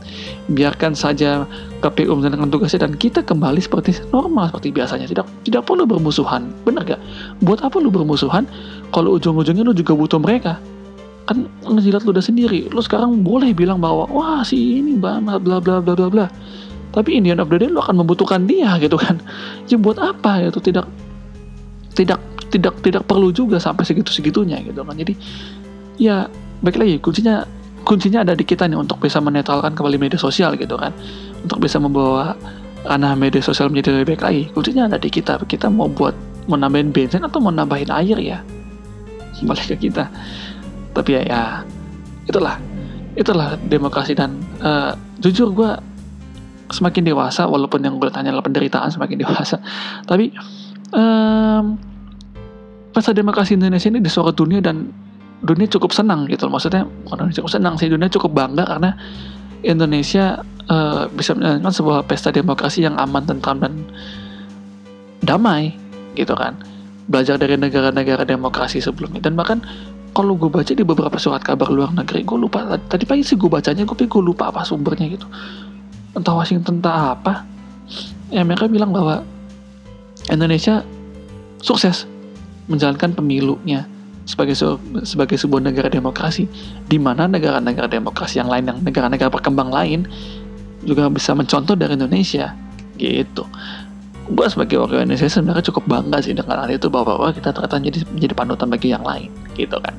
biarkan 0.52 0.94
saja 0.94 1.48
KPU 1.80 2.14
menjalankan 2.18 2.52
tugasnya 2.52 2.88
dan 2.88 2.94
kita 2.96 3.24
kembali 3.24 3.60
seperti 3.64 3.98
normal, 4.12 4.52
seperti 4.52 4.76
biasanya. 4.76 5.08
Tidak 5.08 5.26
tidak 5.48 5.64
perlu 5.66 5.88
bermusuhan. 5.88 6.52
Benar 6.68 6.96
gak? 6.96 7.02
Buat 7.42 7.66
apa 7.66 7.80
lu 7.80 7.90
bermusuhan 7.90 8.46
kalau 8.92 9.18
ujung-ujungnya 9.18 9.64
lu 9.66 9.74
juga 9.74 9.96
butuh 9.96 10.20
mereka? 10.20 10.60
Kan 11.26 11.48
ngejilat 11.64 12.04
lu 12.04 12.12
udah 12.12 12.26
sendiri. 12.26 12.68
Lu 12.70 12.84
sekarang 12.84 13.24
boleh 13.24 13.56
bilang 13.56 13.80
bahwa, 13.80 14.06
wah 14.12 14.42
si 14.44 14.82
ini 14.84 15.00
banget, 15.00 15.42
bla 15.42 15.58
bla 15.64 15.80
bla 15.80 15.94
bla 15.96 16.08
bla. 16.10 16.28
Tapi 16.92 17.16
in 17.16 17.24
the 17.24 17.32
end 17.32 17.40
of 17.40 17.48
the 17.48 17.56
day 17.56 17.72
lu 17.72 17.80
akan 17.80 18.04
membutuhkan 18.04 18.44
dia 18.46 18.76
gitu 18.84 19.00
kan. 19.00 19.18
Ya 19.72 19.80
buat 19.80 19.98
apa 19.98 20.44
itu 20.44 20.60
tidak 20.60 20.86
tidak 21.96 22.20
tidak 22.52 22.76
tidak 22.84 23.04
perlu 23.08 23.32
juga 23.32 23.58
sampai 23.58 23.88
segitu 23.88 24.12
segitunya 24.12 24.60
gitu 24.60 24.84
kan 24.84 24.94
jadi 24.94 25.16
ya 26.02 26.26
baik 26.66 26.82
lagi. 26.82 26.98
Kuncinya 26.98 27.46
kuncinya 27.86 28.26
ada 28.26 28.34
di 28.34 28.42
kita 28.42 28.66
nih 28.66 28.78
untuk 28.82 28.98
bisa 28.98 29.22
menetralkan 29.22 29.78
kembali 29.78 30.02
media 30.02 30.18
sosial 30.18 30.58
gitu 30.58 30.74
kan. 30.82 30.90
Untuk 31.46 31.62
bisa 31.62 31.78
membawa 31.78 32.34
ranah 32.82 33.14
media 33.14 33.46
sosial 33.46 33.70
menjadi 33.70 34.02
lebih 34.02 34.18
baik 34.18 34.24
lagi. 34.26 34.44
Kuncinya 34.50 34.90
ada 34.90 34.98
di 34.98 35.14
kita. 35.14 35.38
Kita 35.46 35.70
mau 35.70 35.86
buat 35.86 36.18
mau 36.50 36.58
nambahin 36.58 36.90
bensin 36.90 37.22
atau 37.22 37.38
mau 37.38 37.54
nambahin 37.54 37.94
air 37.94 38.18
ya? 38.18 38.40
Balik 39.46 39.78
ke 39.78 39.90
kita. 39.90 40.10
Tapi 40.98 41.10
ya, 41.18 41.22
ya 41.30 41.42
itulah. 42.26 42.58
Itulah 43.14 43.60
demokrasi 43.68 44.18
dan 44.18 44.40
uh, 44.64 44.96
jujur 45.22 45.54
gue 45.54 45.72
semakin 46.72 47.04
dewasa 47.04 47.44
walaupun 47.46 47.84
yang 47.84 48.00
gue 48.00 48.08
tanya 48.10 48.34
penderitaan 48.40 48.90
semakin 48.90 49.20
dewasa. 49.28 49.60
Tapi 50.08 50.32
um, 50.96 51.76
pesta 52.92 53.12
demokrasi 53.12 53.56
Indonesia 53.56 53.88
ini 53.92 54.00
disorot 54.00 54.36
dunia 54.36 54.64
dan 54.64 54.92
dunia 55.42 55.66
cukup 55.66 55.90
senang 55.90 56.30
gitu 56.30 56.46
maksudnya 56.48 56.86
bukan 57.06 57.34
cukup 57.34 57.50
senang 57.50 57.74
sih 57.78 57.90
dunia 57.90 58.10
cukup 58.10 58.34
bangga 58.34 58.66
karena 58.66 58.94
Indonesia 59.62 60.42
uh, 60.70 61.06
bisa 61.14 61.38
menjalankan 61.38 61.74
sebuah 61.74 62.00
pesta 62.10 62.34
demokrasi 62.34 62.86
yang 62.86 62.98
aman 62.98 63.26
tentram 63.26 63.62
dan 63.62 63.86
damai 65.22 65.74
gitu 66.18 66.34
kan. 66.34 66.58
Belajar 67.10 67.38
dari 67.38 67.58
negara-negara 67.58 68.26
demokrasi 68.26 68.82
sebelumnya. 68.82 69.22
Dan 69.22 69.38
bahkan 69.38 69.62
kalau 70.18 70.36
gue 70.36 70.50
baca 70.50 70.74
di 70.74 70.84
beberapa 70.84 71.16
surat 71.16 71.40
kabar 71.46 71.72
luar 71.72 71.94
negeri 71.96 72.28
gue 72.28 72.36
lupa 72.36 72.68
tadi 72.92 73.08
pagi 73.08 73.24
sih 73.24 73.40
gue 73.40 73.48
bacanya 73.48 73.88
gue 73.88 73.96
gue 73.96 74.24
lupa 74.24 74.50
apa 74.50 74.66
sumbernya 74.66 75.08
gitu. 75.14 75.28
Entah 76.18 76.36
Washington 76.36 76.82
entah 76.82 77.16
apa. 77.16 77.46
Ya 78.34 78.42
mereka 78.48 78.68
bilang 78.68 78.96
bahwa 78.96 79.24
Indonesia 80.32 80.84
sukses 81.62 82.08
menjalankan 82.72 83.14
pemilunya 83.14 83.91
sebagai 84.26 84.54
sebagai 85.02 85.38
sebuah 85.38 85.62
negara 85.66 85.90
demokrasi 85.90 86.46
di 86.86 86.98
mana 87.02 87.26
negara-negara 87.26 87.90
demokrasi 87.90 88.38
yang 88.38 88.50
lain 88.50 88.70
yang 88.70 88.78
negara-negara 88.86 89.34
berkembang 89.34 89.74
lain 89.74 90.06
juga 90.86 91.10
bisa 91.10 91.34
mencontoh 91.34 91.78
dari 91.78 91.98
Indonesia 91.98 92.54
gitu. 92.98 93.46
Gue 94.32 94.48
sebagai 94.48 94.80
warga 94.80 95.04
Indonesia 95.04 95.28
sebenarnya 95.28 95.66
cukup 95.74 95.84
bangga 95.90 96.22
sih 96.24 96.32
dengan 96.38 96.62
hal 96.62 96.70
itu 96.72 96.88
bahwa, 96.88 97.18
bahwa 97.18 97.34
kita 97.34 97.52
ternyata 97.52 97.82
jadi 97.82 98.00
menjadi 98.14 98.34
panutan 98.38 98.68
bagi 98.70 98.88
yang 98.94 99.04
lain 99.04 99.30
gitu 99.58 99.78
kan. 99.82 99.98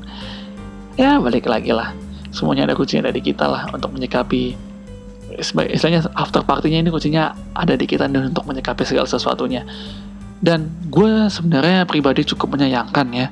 Ya 0.94 1.18
balik 1.18 1.50
lagi 1.50 1.74
lah. 1.74 1.92
Semuanya 2.32 2.64
ada 2.64 2.74
kuncinya 2.78 3.10
dari 3.12 3.20
kita 3.20 3.44
lah 3.44 3.68
untuk 3.74 3.92
menyikapi 3.92 4.56
istilahnya 5.40 6.12
after 6.12 6.44
partinya 6.44 6.80
ini 6.80 6.92
kuncinya 6.92 7.32
ada 7.56 7.72
di 7.72 7.88
kita 7.88 8.04
dan 8.08 8.32
untuk 8.32 8.44
menyikapi 8.48 8.86
segala 8.86 9.04
sesuatunya. 9.04 9.66
Dan 10.42 10.70
gue 10.90 11.30
sebenarnya 11.30 11.86
pribadi 11.86 12.26
cukup 12.26 12.58
menyayangkan 12.58 13.06
ya 13.14 13.28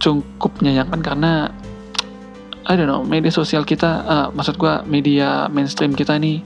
cukup 0.00 0.58
menyayangkan 0.58 1.00
karena 1.04 1.32
I 2.66 2.74
don't 2.76 2.88
know 2.88 3.04
media 3.04 3.32
sosial 3.32 3.62
kita 3.68 3.90
uh, 4.04 4.28
maksud 4.32 4.56
gue 4.56 4.72
media 4.88 5.46
mainstream 5.52 5.92
kita 5.92 6.16
ini 6.16 6.40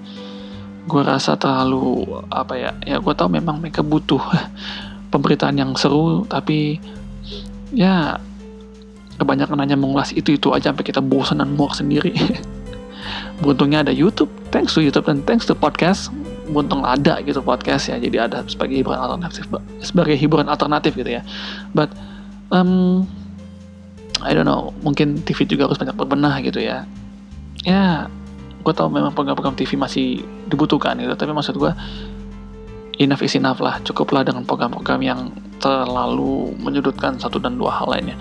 gue 0.84 1.02
rasa 1.02 1.38
terlalu 1.38 2.04
apa 2.28 2.54
ya 2.58 2.70
ya 2.84 2.96
gue 3.00 3.14
tahu 3.16 3.32
memang 3.32 3.62
mereka 3.62 3.80
butuh 3.80 4.20
pemberitaan 5.12 5.56
yang 5.56 5.72
seru 5.78 6.26
tapi 6.26 6.82
ya 7.72 8.18
kebanyakan 9.18 9.62
hanya 9.62 9.76
mengulas 9.78 10.10
itu 10.10 10.34
itu 10.34 10.50
aja 10.50 10.74
sampai 10.74 10.84
kita 10.86 10.98
bosan 10.98 11.38
dan 11.38 11.54
muak 11.54 11.78
sendiri. 11.78 12.14
Beruntungnya 13.42 13.86
ada 13.86 13.92
YouTube. 13.94 14.30
Thanks 14.50 14.74
to 14.74 14.82
YouTube 14.82 15.06
dan 15.06 15.22
thanks 15.22 15.46
to 15.46 15.54
podcast. 15.54 16.10
Buntung 16.50 16.84
ada 16.84 17.22
gitu 17.24 17.40
podcast 17.40 17.88
ya 17.88 17.96
jadi 17.96 18.28
ada 18.28 18.44
sebagai 18.44 18.76
hiburan 18.76 19.00
alternatif 19.00 19.48
sebagai 19.80 20.16
hiburan 20.18 20.50
alternatif 20.50 20.92
gitu 20.98 21.20
ya. 21.20 21.22
But 21.72 21.94
um, 22.52 23.06
I 24.22 24.30
don't 24.36 24.46
know 24.46 24.70
mungkin 24.86 25.22
TV 25.26 25.48
juga 25.48 25.66
harus 25.66 25.80
banyak 25.80 25.96
berbenah 25.96 26.38
gitu 26.44 26.62
ya. 26.62 26.86
Ya 27.66 28.06
gue 28.64 28.72
tau 28.72 28.88
memang 28.88 29.12
program-program 29.12 29.58
TV 29.58 29.76
masih 29.76 30.24
dibutuhkan 30.48 30.96
gitu 30.96 31.12
tapi 31.12 31.36
maksud 31.36 31.60
gue 31.60 31.68
enough 32.96 33.20
is 33.20 33.36
enough 33.36 33.60
lah 33.60 33.76
cukuplah 33.84 34.24
dengan 34.24 34.46
program-program 34.48 35.00
yang 35.04 35.20
terlalu 35.60 36.56
menyudutkan 36.62 37.20
satu 37.20 37.42
dan 37.42 37.58
dua 37.58 37.74
hal 37.74 37.90
lainnya. 37.90 38.16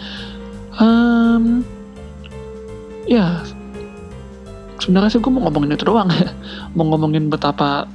Um, 0.82 1.62
ya 3.06 3.46
sebenarnya 4.82 5.16
sih 5.16 5.22
gue 5.22 5.32
mau 5.32 5.46
ngomongin 5.48 5.78
itu 5.78 5.86
doang. 5.86 6.10
Mau 6.76 6.90
ngomongin 6.90 7.30
betapa 7.30 7.86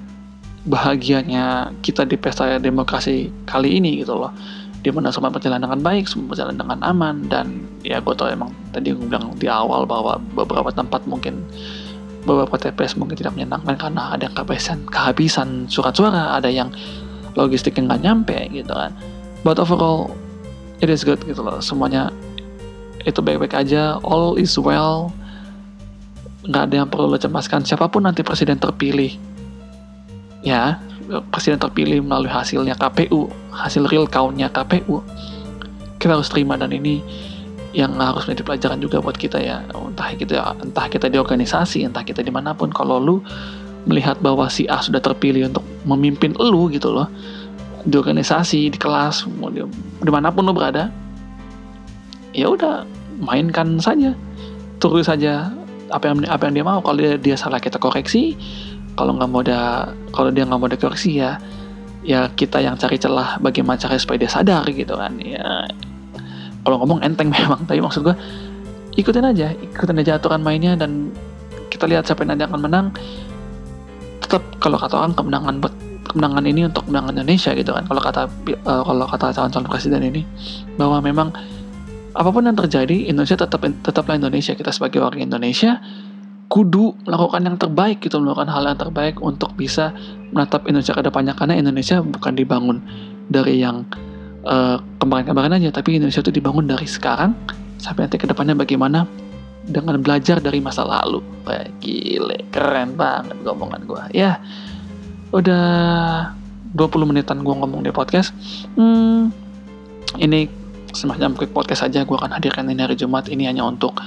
bahagianya 0.69 1.75
kita 1.83 2.07
di 2.07 2.15
pesta 2.15 2.61
demokrasi 2.61 3.33
kali 3.49 3.81
ini 3.81 4.05
gitu 4.05 4.15
loh 4.15 4.31
di 4.79 4.91
mana 4.95 5.11
semua 5.11 5.29
berjalan 5.29 5.59
dengan 5.59 5.81
baik, 5.83 6.07
semua 6.07 6.35
berjalan 6.35 6.55
dengan 6.55 6.79
aman 6.87 7.27
dan 7.27 7.67
ya 7.83 7.99
gue 7.99 8.15
tau 8.15 8.31
emang 8.31 8.55
tadi 8.71 8.95
gue 8.95 9.07
bilang 9.11 9.35
di 9.35 9.51
awal 9.51 9.83
bahwa 9.83 10.23
beberapa 10.39 10.71
tempat 10.71 11.03
mungkin 11.11 11.43
beberapa 12.23 12.55
TPS 12.61 12.95
mungkin 12.99 13.19
tidak 13.19 13.35
menyenangkan 13.35 13.75
karena 13.75 14.15
ada 14.15 14.29
yang 14.29 14.35
kehabisan 14.35 14.79
kehabisan 14.87 15.49
surat 15.67 15.95
suara, 15.97 16.39
ada 16.39 16.47
yang 16.47 16.71
logistiknya 17.35 17.95
nggak 17.95 18.03
nyampe 18.03 18.39
gitu 18.55 18.71
kan. 18.71 18.95
But 19.43 19.59
overall 19.59 20.15
it 20.79 20.91
is 20.91 21.03
good 21.03 21.23
gitu 21.27 21.43
loh, 21.43 21.59
semuanya 21.59 22.15
itu 23.03 23.19
baik-baik 23.19 23.55
aja. 23.55 23.99
All 24.07 24.39
is 24.39 24.55
well. 24.59 25.11
Nggak 26.47 26.63
ada 26.71 26.75
yang 26.85 26.89
perlu 26.89 27.11
lo 27.11 27.19
cemaskan. 27.19 27.67
Siapa 27.67 27.91
pun 27.91 28.07
nanti 28.07 28.23
presiden 28.23 28.63
terpilih 28.63 29.15
ya 30.47 30.79
presiden 31.33 31.59
terpilih 31.59 32.05
melalui 32.05 32.31
hasilnya 32.31 32.77
KPU 32.77 33.33
hasil 33.51 33.89
real 33.89 34.05
countnya 34.07 34.53
KPU 34.53 35.01
kita 35.99 36.15
harus 36.15 36.31
terima 36.31 36.55
dan 36.55 36.71
ini 36.71 37.03
yang 37.77 37.93
harus 38.01 38.25
menjadi 38.25 38.45
pelajaran 38.49 38.79
juga 38.81 38.97
buat 39.05 39.19
kita 39.19 39.39
ya. 39.43 39.61
Entah 39.77 40.17
kita 40.17 40.57
entah 40.65 40.87
kita 40.89 41.13
di 41.13 41.21
organisasi 41.21 41.85
entah 41.85 42.01
kita 42.01 42.25
di 42.25 42.33
mana 42.33 42.57
pun 42.57 42.73
kalau 42.73 42.97
lu 42.97 43.17
melihat 43.85 44.17
bahwa 44.25 44.49
si 44.49 44.65
A 44.71 44.81
sudah 44.81 45.03
terpilih 45.03 45.53
untuk 45.53 45.65
memimpin 45.85 46.33
lu 46.39 46.73
gitu 46.73 46.93
loh 46.93 47.09
di 47.87 47.95
organisasi 47.95 48.75
di 48.75 48.79
kelas 48.79 49.25
di, 49.55 49.63
di 50.03 50.11
mana 50.11 50.29
pun 50.35 50.45
lu 50.45 50.53
berada 50.57 50.89
ya 52.33 52.49
udah 52.49 52.89
mainkan 53.21 53.77
saja. 53.83 54.17
Terus 54.79 55.11
saja 55.11 55.51
apa 55.93 56.09
yang 56.09 56.25
apa 56.31 56.43
yang 56.49 56.55
dia 56.63 56.65
mau. 56.65 56.81
Kalau 56.81 56.97
dia, 56.97 57.21
dia 57.21 57.37
salah 57.37 57.61
kita 57.61 57.77
koreksi 57.77 58.39
kalau 58.99 59.15
nggak 59.15 59.31
mau 59.31 59.41
ada 59.47 59.95
kalau 60.11 60.35
dia 60.35 60.43
nggak 60.43 60.59
mau 60.59 60.67
dikoreksi 60.67 61.23
ya 61.23 61.39
ya 62.03 62.27
kita 62.35 62.59
yang 62.59 62.75
cari 62.75 62.99
celah 62.99 63.39
bagaimana 63.39 63.79
cara 63.79 63.95
supaya 63.95 64.27
dia 64.27 64.31
sadar 64.31 64.67
gitu 64.75 64.99
kan. 64.99 65.15
Ya 65.23 65.71
kalau 66.67 66.83
ngomong 66.83 67.07
enteng 67.07 67.31
memang 67.35 67.63
tapi 67.63 67.79
maksud 67.79 68.03
gue 68.03 68.17
ikutin 68.99 69.23
aja 69.23 69.55
ikutin 69.55 70.03
aja 70.03 70.19
aturan 70.19 70.43
mainnya 70.43 70.75
dan 70.75 71.15
kita 71.71 71.87
lihat 71.87 72.11
siapa 72.11 72.27
yang 72.27 72.35
nanti 72.35 72.45
akan 72.51 72.59
menang. 72.59 72.87
Tetap 74.19 74.43
kalau 74.59 74.75
kata 74.83 74.99
orang 74.99 75.15
kemenangan 75.15 75.63
kemenangan 76.11 76.45
ini 76.49 76.67
untuk 76.67 76.91
kemenangan 76.91 77.15
Indonesia 77.23 77.55
gitu 77.55 77.71
kan. 77.71 77.87
Kalau 77.87 78.03
kata 78.03 78.23
uh, 78.67 78.83
kalau 78.83 79.07
kata 79.07 79.27
calon-calon 79.31 79.69
presiden 79.71 80.03
ini 80.03 80.27
bahwa 80.75 80.99
memang 80.99 81.31
apa 82.19 82.35
pun 82.35 82.43
yang 82.43 82.59
terjadi 82.59 83.07
Indonesia 83.07 83.39
tetap 83.39 83.63
tetaplah 83.63 84.19
Indonesia. 84.19 84.59
Kita 84.59 84.75
sebagai 84.75 84.99
orang 84.99 85.23
Indonesia 85.23 85.79
kudu 86.49 86.97
melakukan 87.05 87.45
yang 87.45 87.57
terbaik 87.61 88.01
gitu 88.01 88.17
melakukan 88.25 88.49
hal 88.49 88.65
yang 88.65 88.81
terbaik 88.81 89.21
untuk 89.21 89.53
bisa 89.55 89.93
menatap 90.33 90.65
Indonesia 90.65 90.97
ke 90.97 91.05
depannya. 91.05 91.37
Karena 91.37 91.55
Indonesia 91.61 92.01
bukan 92.01 92.33
dibangun 92.35 92.81
dari 93.29 93.61
yang 93.61 93.85
uh, 94.49 94.81
kemarin-kemarin 94.97 95.61
aja 95.61 95.69
tapi 95.69 96.01
Indonesia 96.01 96.25
itu 96.25 96.33
dibangun 96.33 96.65
dari 96.65 96.89
sekarang 96.89 97.37
sampai 97.77 98.09
nanti 98.09 98.17
ke 98.17 98.27
depannya 98.27 98.57
bagaimana 98.57 99.05
dengan 99.69 100.01
belajar 100.01 100.41
dari 100.41 100.65
masa 100.65 100.89
lalu. 100.89 101.21
Kayak 101.45 101.69
gile 101.85 102.39
keren 102.49 102.97
banget 102.97 103.37
ngomongan 103.45 103.85
gue 103.85 104.03
ya 104.17 104.41
udah 105.29 106.33
20 106.73 107.09
menitan 107.09 107.45
gue 107.45 107.55
ngomong 107.55 107.85
di 107.85 107.93
podcast. 107.93 108.33
Hmm, 108.73 109.29
ini 110.17 110.49
semacam 110.97 111.37
quick 111.37 111.53
podcast 111.53 111.85
saja 111.85 112.09
gue 112.09 112.17
akan 112.17 112.33
hadirkan 112.33 112.65
ini 112.73 112.81
hari 112.81 112.97
Jumat. 112.97 113.29
Ini 113.29 113.53
hanya 113.53 113.69
untuk 113.69 114.01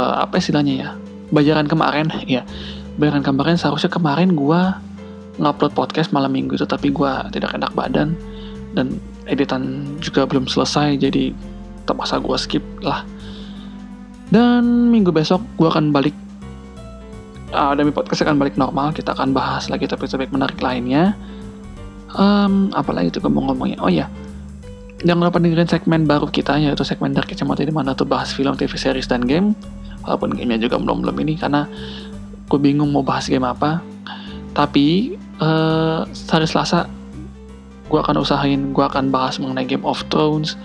uh, 0.00 0.24
apa 0.24 0.40
istilahnya 0.40 0.74
ya 0.80 0.90
bayaran 1.30 1.68
kemarin 1.68 2.10
ya. 2.28 2.42
Bayaran 3.00 3.24
kemarin 3.24 3.58
seharusnya 3.58 3.90
kemarin 3.90 4.34
gue 4.34 4.60
ngupload 5.40 5.74
podcast 5.74 6.14
malam 6.14 6.30
minggu 6.30 6.54
itu 6.54 6.66
tapi 6.66 6.94
gue 6.94 7.12
tidak 7.34 7.54
enak 7.58 7.74
badan 7.74 8.14
dan 8.78 8.98
editan 9.26 9.82
juga 9.98 10.26
belum 10.28 10.46
selesai 10.46 10.98
jadi 11.00 11.34
terpaksa 11.88 12.20
gue 12.20 12.36
skip 12.38 12.64
lah. 12.84 13.02
Dan 14.28 14.90
minggu 14.90 15.12
besok 15.14 15.42
gue 15.60 15.68
akan 15.68 15.94
balik 15.94 16.16
uh, 17.54 17.72
demi 17.76 17.94
podcast 17.94 18.24
akan 18.24 18.40
balik 18.40 18.56
normal 18.58 18.90
kita 18.90 19.14
akan 19.14 19.30
bahas 19.30 19.68
lagi 19.68 19.86
topik-topik 19.86 20.30
menarik 20.30 20.58
lainnya. 20.58 21.14
Um, 22.14 22.70
apalagi 22.78 23.10
itu 23.10 23.18
ngomong-ngomongnya 23.18 23.82
oh 23.82 23.90
ya 23.90 24.06
jangan 25.04 25.28
lupa 25.28 25.38
dengerin 25.38 25.68
segmen 25.68 26.08
baru 26.08 26.26
kita 26.32 26.56
yaitu 26.56 26.82
segmen 26.82 27.12
dari 27.12 27.28
kacamata 27.28 27.60
di 27.60 27.70
mana 27.70 27.92
tuh 27.92 28.08
bahas 28.08 28.32
film, 28.32 28.56
TV 28.56 28.72
series 28.74 29.04
dan 29.10 29.26
game 29.28 29.52
walaupun 30.04 30.36
gamenya 30.36 30.68
juga 30.68 30.76
belum 30.76 31.02
belum 31.02 31.16
ini 31.24 31.34
karena 31.40 31.66
gue 32.48 32.58
bingung 32.60 32.92
mau 32.92 33.02
bahas 33.02 33.26
game 33.26 33.44
apa. 33.44 33.80
Tapi 34.54 35.16
uh, 35.42 36.06
hari 36.06 36.46
Selasa 36.46 36.86
gue 37.88 37.98
akan 38.00 38.22
usahain 38.22 38.72
gue 38.72 38.84
akan 38.84 39.10
bahas 39.12 39.36
mengenai 39.42 39.66
Game 39.68 39.84
of 39.84 40.00
Thrones 40.08 40.56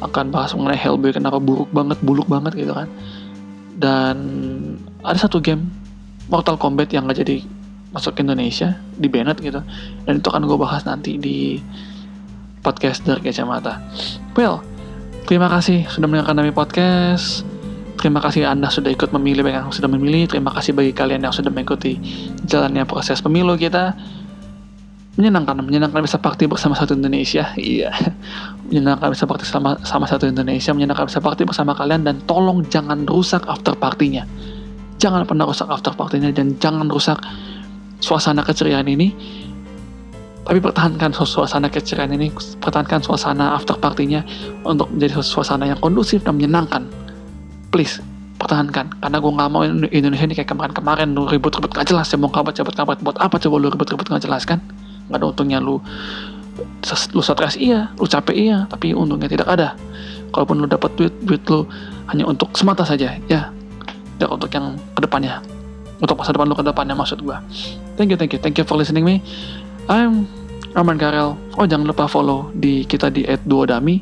akan 0.00 0.28
bahas 0.28 0.52
mengenai 0.52 0.76
Hellboy 0.76 1.12
kenapa 1.12 1.40
buruk 1.40 1.72
banget 1.72 1.98
buluk 2.04 2.28
banget 2.28 2.52
gitu 2.54 2.72
kan. 2.76 2.88
Dan 3.76 4.16
ada 5.04 5.16
satu 5.16 5.40
game 5.40 5.68
Mortal 6.32 6.56
Kombat 6.56 6.90
yang 6.92 7.06
gak 7.06 7.22
jadi 7.22 7.44
masuk 7.92 8.18
ke 8.18 8.20
Indonesia 8.24 8.76
di 8.96 9.08
Bennett 9.08 9.40
gitu. 9.40 9.60
Dan 10.04 10.20
itu 10.20 10.28
akan 10.28 10.44
gue 10.44 10.58
bahas 10.58 10.84
nanti 10.84 11.16
di 11.16 11.60
podcast 12.60 13.04
dari 13.04 13.24
kacamata. 13.24 13.80
Well 14.36 14.60
terima 15.26 15.50
kasih 15.50 15.90
sudah 15.90 16.06
mendengarkan 16.06 16.38
kami 16.38 16.54
podcast 16.54 17.42
Terima 17.96 18.20
kasih 18.20 18.44
Anda 18.44 18.68
sudah 18.68 18.92
ikut 18.92 19.10
memilih 19.16 19.42
bagi 19.42 19.56
yang 19.56 19.72
sudah 19.72 19.88
memilih. 19.88 20.28
Terima 20.28 20.52
kasih 20.52 20.76
bagi 20.76 20.92
kalian 20.92 21.24
yang 21.24 21.34
sudah 21.34 21.48
mengikuti 21.48 21.96
jalannya 22.44 22.84
proses 22.84 23.18
pemilu 23.24 23.56
kita. 23.56 23.96
Menyenangkan 25.16 25.64
menyenangkan 25.64 26.04
bisa 26.04 26.20
party 26.20 26.44
bersama 26.44 26.76
satu 26.76 26.92
Indonesia. 26.92 27.50
Iya. 27.58 27.90
Menyenangkan 28.68 29.16
bisa 29.16 29.24
party 29.24 29.44
sama 29.48 29.80
sama 29.80 30.04
satu 30.04 30.28
Indonesia. 30.28 30.76
Menyenangkan 30.76 31.08
bisa 31.08 31.24
party 31.24 31.48
bersama 31.48 31.72
kalian 31.72 32.04
dan 32.04 32.20
tolong 32.28 32.62
jangan 32.68 33.08
rusak 33.08 33.42
after 33.48 33.72
partinya 33.72 34.28
jangan 34.96 35.28
pernah 35.28 35.44
rusak 35.44 35.68
after 35.68 35.92
partinya 35.92 36.32
dan 36.32 36.56
jangan 36.56 36.88
rusak 36.88 37.20
suasana 38.00 38.42
keceriaan 38.44 38.88
ini. 38.88 39.12
Tapi 40.46 40.62
pertahankan 40.62 41.10
suasana 41.10 41.66
keceriaan 41.66 42.14
ini 42.14 42.30
pertahankan 42.62 43.02
suasana 43.02 43.58
after 43.58 43.74
partinya 43.82 44.22
untuk 44.62 44.86
menjadi 44.94 45.18
suasana 45.18 45.66
yang 45.66 45.80
kondusif 45.82 46.22
dan 46.22 46.38
menyenangkan 46.38 46.86
please 47.76 48.00
pertahankan. 48.40 48.88
Karena 49.04 49.20
gue 49.20 49.32
nggak 49.36 49.48
mau 49.52 49.60
Indonesia 49.68 50.24
ini 50.24 50.32
kayak 50.32 50.48
kemarin-kemarin 50.48 51.12
lu 51.12 51.28
ribut-ribut 51.28 51.76
gak 51.76 51.92
jelas. 51.92 52.08
Ya 52.08 52.16
mau 52.16 52.32
kabar 52.32 52.56
cabut-cabut 52.56 52.96
buat 53.04 53.20
apa 53.20 53.36
coba 53.36 53.60
lu 53.60 53.68
ribut-ribut 53.68 54.08
gak 54.08 54.24
jelas 54.24 54.48
kan? 54.48 54.64
Nggak 55.12 55.20
ada 55.20 55.26
untungnya 55.28 55.58
lu 55.60 55.76
lu 57.12 57.20
stres 57.20 57.60
iya. 57.60 57.92
Lu 58.00 58.08
capek 58.08 58.32
iya. 58.32 58.64
Tapi 58.72 58.96
untungnya 58.96 59.28
tidak 59.28 59.48
ada. 59.52 59.76
Kalaupun 60.32 60.64
lu 60.64 60.66
dapat 60.68 60.88
duit 60.96 61.12
duit 61.20 61.44
lu 61.52 61.68
hanya 62.08 62.24
untuk 62.24 62.56
semata 62.56 62.80
saja 62.80 63.20
ya. 63.28 63.52
Tidak 64.16 64.32
untuk 64.32 64.48
yang 64.48 64.80
ke 64.96 65.04
depannya 65.04 65.44
untuk 66.00 66.16
masa 66.16 66.32
depan 66.32 66.48
lu 66.48 66.56
ke 66.56 66.64
depannya 66.64 66.96
maksud 66.96 67.20
gua. 67.24 67.44
Thank 68.00 68.12
you 68.12 68.16
thank 68.16 68.32
you. 68.32 68.40
Thank 68.40 68.56
you 68.56 68.64
for 68.64 68.80
listening 68.80 69.04
me. 69.04 69.20
I'm 69.88 70.24
Roman 70.72 70.96
Karel. 70.96 71.36
Oh 71.56 71.64
jangan 71.64 71.88
lupa 71.88 72.08
follow 72.08 72.52
di 72.56 72.84
kita 72.84 73.08
di 73.12 73.24
@duodami. 73.44 74.00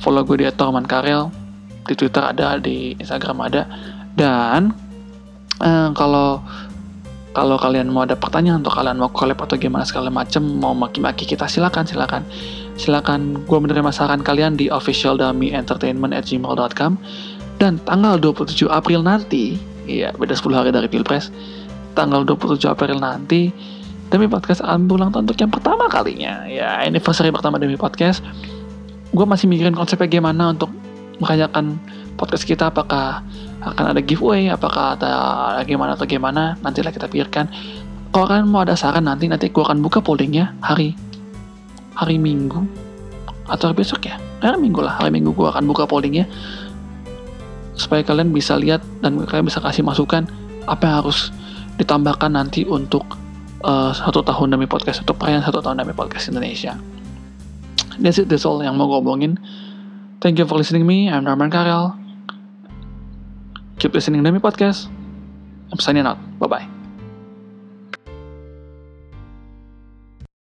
Follow 0.00 0.24
gue 0.24 0.40
di 0.40 0.44
@roman 0.48 0.84
Karel 0.84 1.43
di 1.84 1.94
Twitter 1.96 2.24
ada 2.24 2.58
di 2.60 2.94
Instagram 2.96 3.40
ada. 3.44 3.66
Dan 4.14 4.72
eh, 5.60 5.90
kalau 5.92 6.40
kalau 7.34 7.58
kalian 7.58 7.90
mau 7.90 8.06
ada 8.06 8.14
pertanyaan 8.14 8.62
atau 8.62 8.70
kalian 8.70 8.94
mau 8.94 9.10
collab 9.10 9.42
atau 9.42 9.58
gimana 9.58 9.82
segala 9.82 10.06
macem 10.06 10.38
mau 10.40 10.70
maki-maki 10.70 11.26
kita 11.26 11.50
silakan 11.50 11.82
silakan. 11.82 12.22
Silakan 12.78 13.42
gue 13.42 13.58
menerima 13.58 13.90
saran 13.90 14.22
kalian 14.22 14.54
di 14.54 14.70
officialdamyentertainment@gmail.com 14.70 16.92
dan 17.58 17.82
tanggal 17.82 18.14
27 18.18 18.66
April 18.70 19.02
nanti 19.02 19.58
iya 19.86 20.10
beda 20.14 20.34
10 20.34 20.58
hari 20.58 20.70
dari 20.74 20.90
pilpres 20.90 21.30
tanggal 21.94 22.26
27 22.26 22.66
April 22.66 22.98
nanti 22.98 23.54
demi 24.10 24.26
podcast 24.30 24.62
akan 24.62 24.86
tahun 24.86 25.26
untuk 25.26 25.38
yang 25.38 25.50
pertama 25.50 25.90
kalinya. 25.90 26.46
Ya 26.46 26.78
anniversary 26.82 27.34
pertama 27.34 27.58
demi 27.58 27.74
podcast. 27.74 28.22
Gue 29.14 29.26
masih 29.26 29.50
mikirin 29.50 29.74
konsepnya 29.74 30.06
gimana 30.06 30.54
untuk 30.54 30.70
merayakan 31.22 31.78
podcast 32.14 32.46
kita 32.46 32.70
apakah 32.70 33.22
akan 33.64 33.96
ada 33.96 34.00
giveaway 34.04 34.52
apakah 34.52 34.98
ada 34.98 35.60
gimana 35.64 35.96
atau 35.96 36.06
gimana 36.06 36.58
nantilah 36.60 36.92
kita 36.92 37.06
pikirkan. 37.08 37.48
Kalau 38.14 38.30
kalian 38.30 38.46
mau 38.46 38.62
ada 38.62 38.78
saran 38.78 39.10
nanti 39.10 39.26
nanti 39.26 39.50
gue 39.50 39.62
akan 39.62 39.82
buka 39.82 39.98
pollingnya 39.98 40.54
hari 40.62 40.94
hari 41.98 42.18
minggu 42.18 42.62
atau 43.50 43.74
besok 43.74 44.06
ya 44.08 44.16
hari 44.38 44.56
minggu 44.56 44.80
lah 44.80 44.96
hari 44.98 45.10
minggu 45.12 45.34
gue 45.34 45.48
akan 45.50 45.66
buka 45.66 45.84
pollingnya 45.84 46.24
supaya 47.74 48.06
kalian 48.06 48.30
bisa 48.30 48.54
lihat 48.54 48.80
dan 49.02 49.18
kalian 49.26 49.50
bisa 49.50 49.58
kasih 49.58 49.82
masukan 49.82 50.30
apa 50.70 50.82
yang 50.86 50.96
harus 51.02 51.34
ditambahkan 51.76 52.30
nanti 52.30 52.62
untuk 52.62 53.02
uh, 53.66 53.90
satu 53.90 54.22
tahun 54.22 54.54
demi 54.54 54.70
podcast 54.70 55.02
untuk 55.02 55.18
perayaan 55.18 55.42
satu 55.42 55.58
tahun 55.58 55.82
demi 55.82 55.90
podcast 55.90 56.30
Indonesia. 56.30 56.78
That's 57.98 58.22
it 58.22 58.30
that's 58.30 58.46
all 58.46 58.62
yang 58.62 58.78
mau 58.78 58.86
gue 58.86 58.98
omongin 59.02 59.38
thank 60.24 60.40
you 60.40 60.48
for 60.48 60.56
listening 60.56 60.88
me 60.88 61.12
I'm 61.12 61.28
Norman 61.28 61.52
Karel 61.52 62.00
Keep 63.78 63.92
listening 63.92 64.24
to 64.24 64.32
my 64.32 64.38
podcast. 64.38 64.86
I'm 65.72 65.78
signing 65.78 66.06
out. 66.06 66.16
Bye 66.38 66.46
bye. 66.46 66.73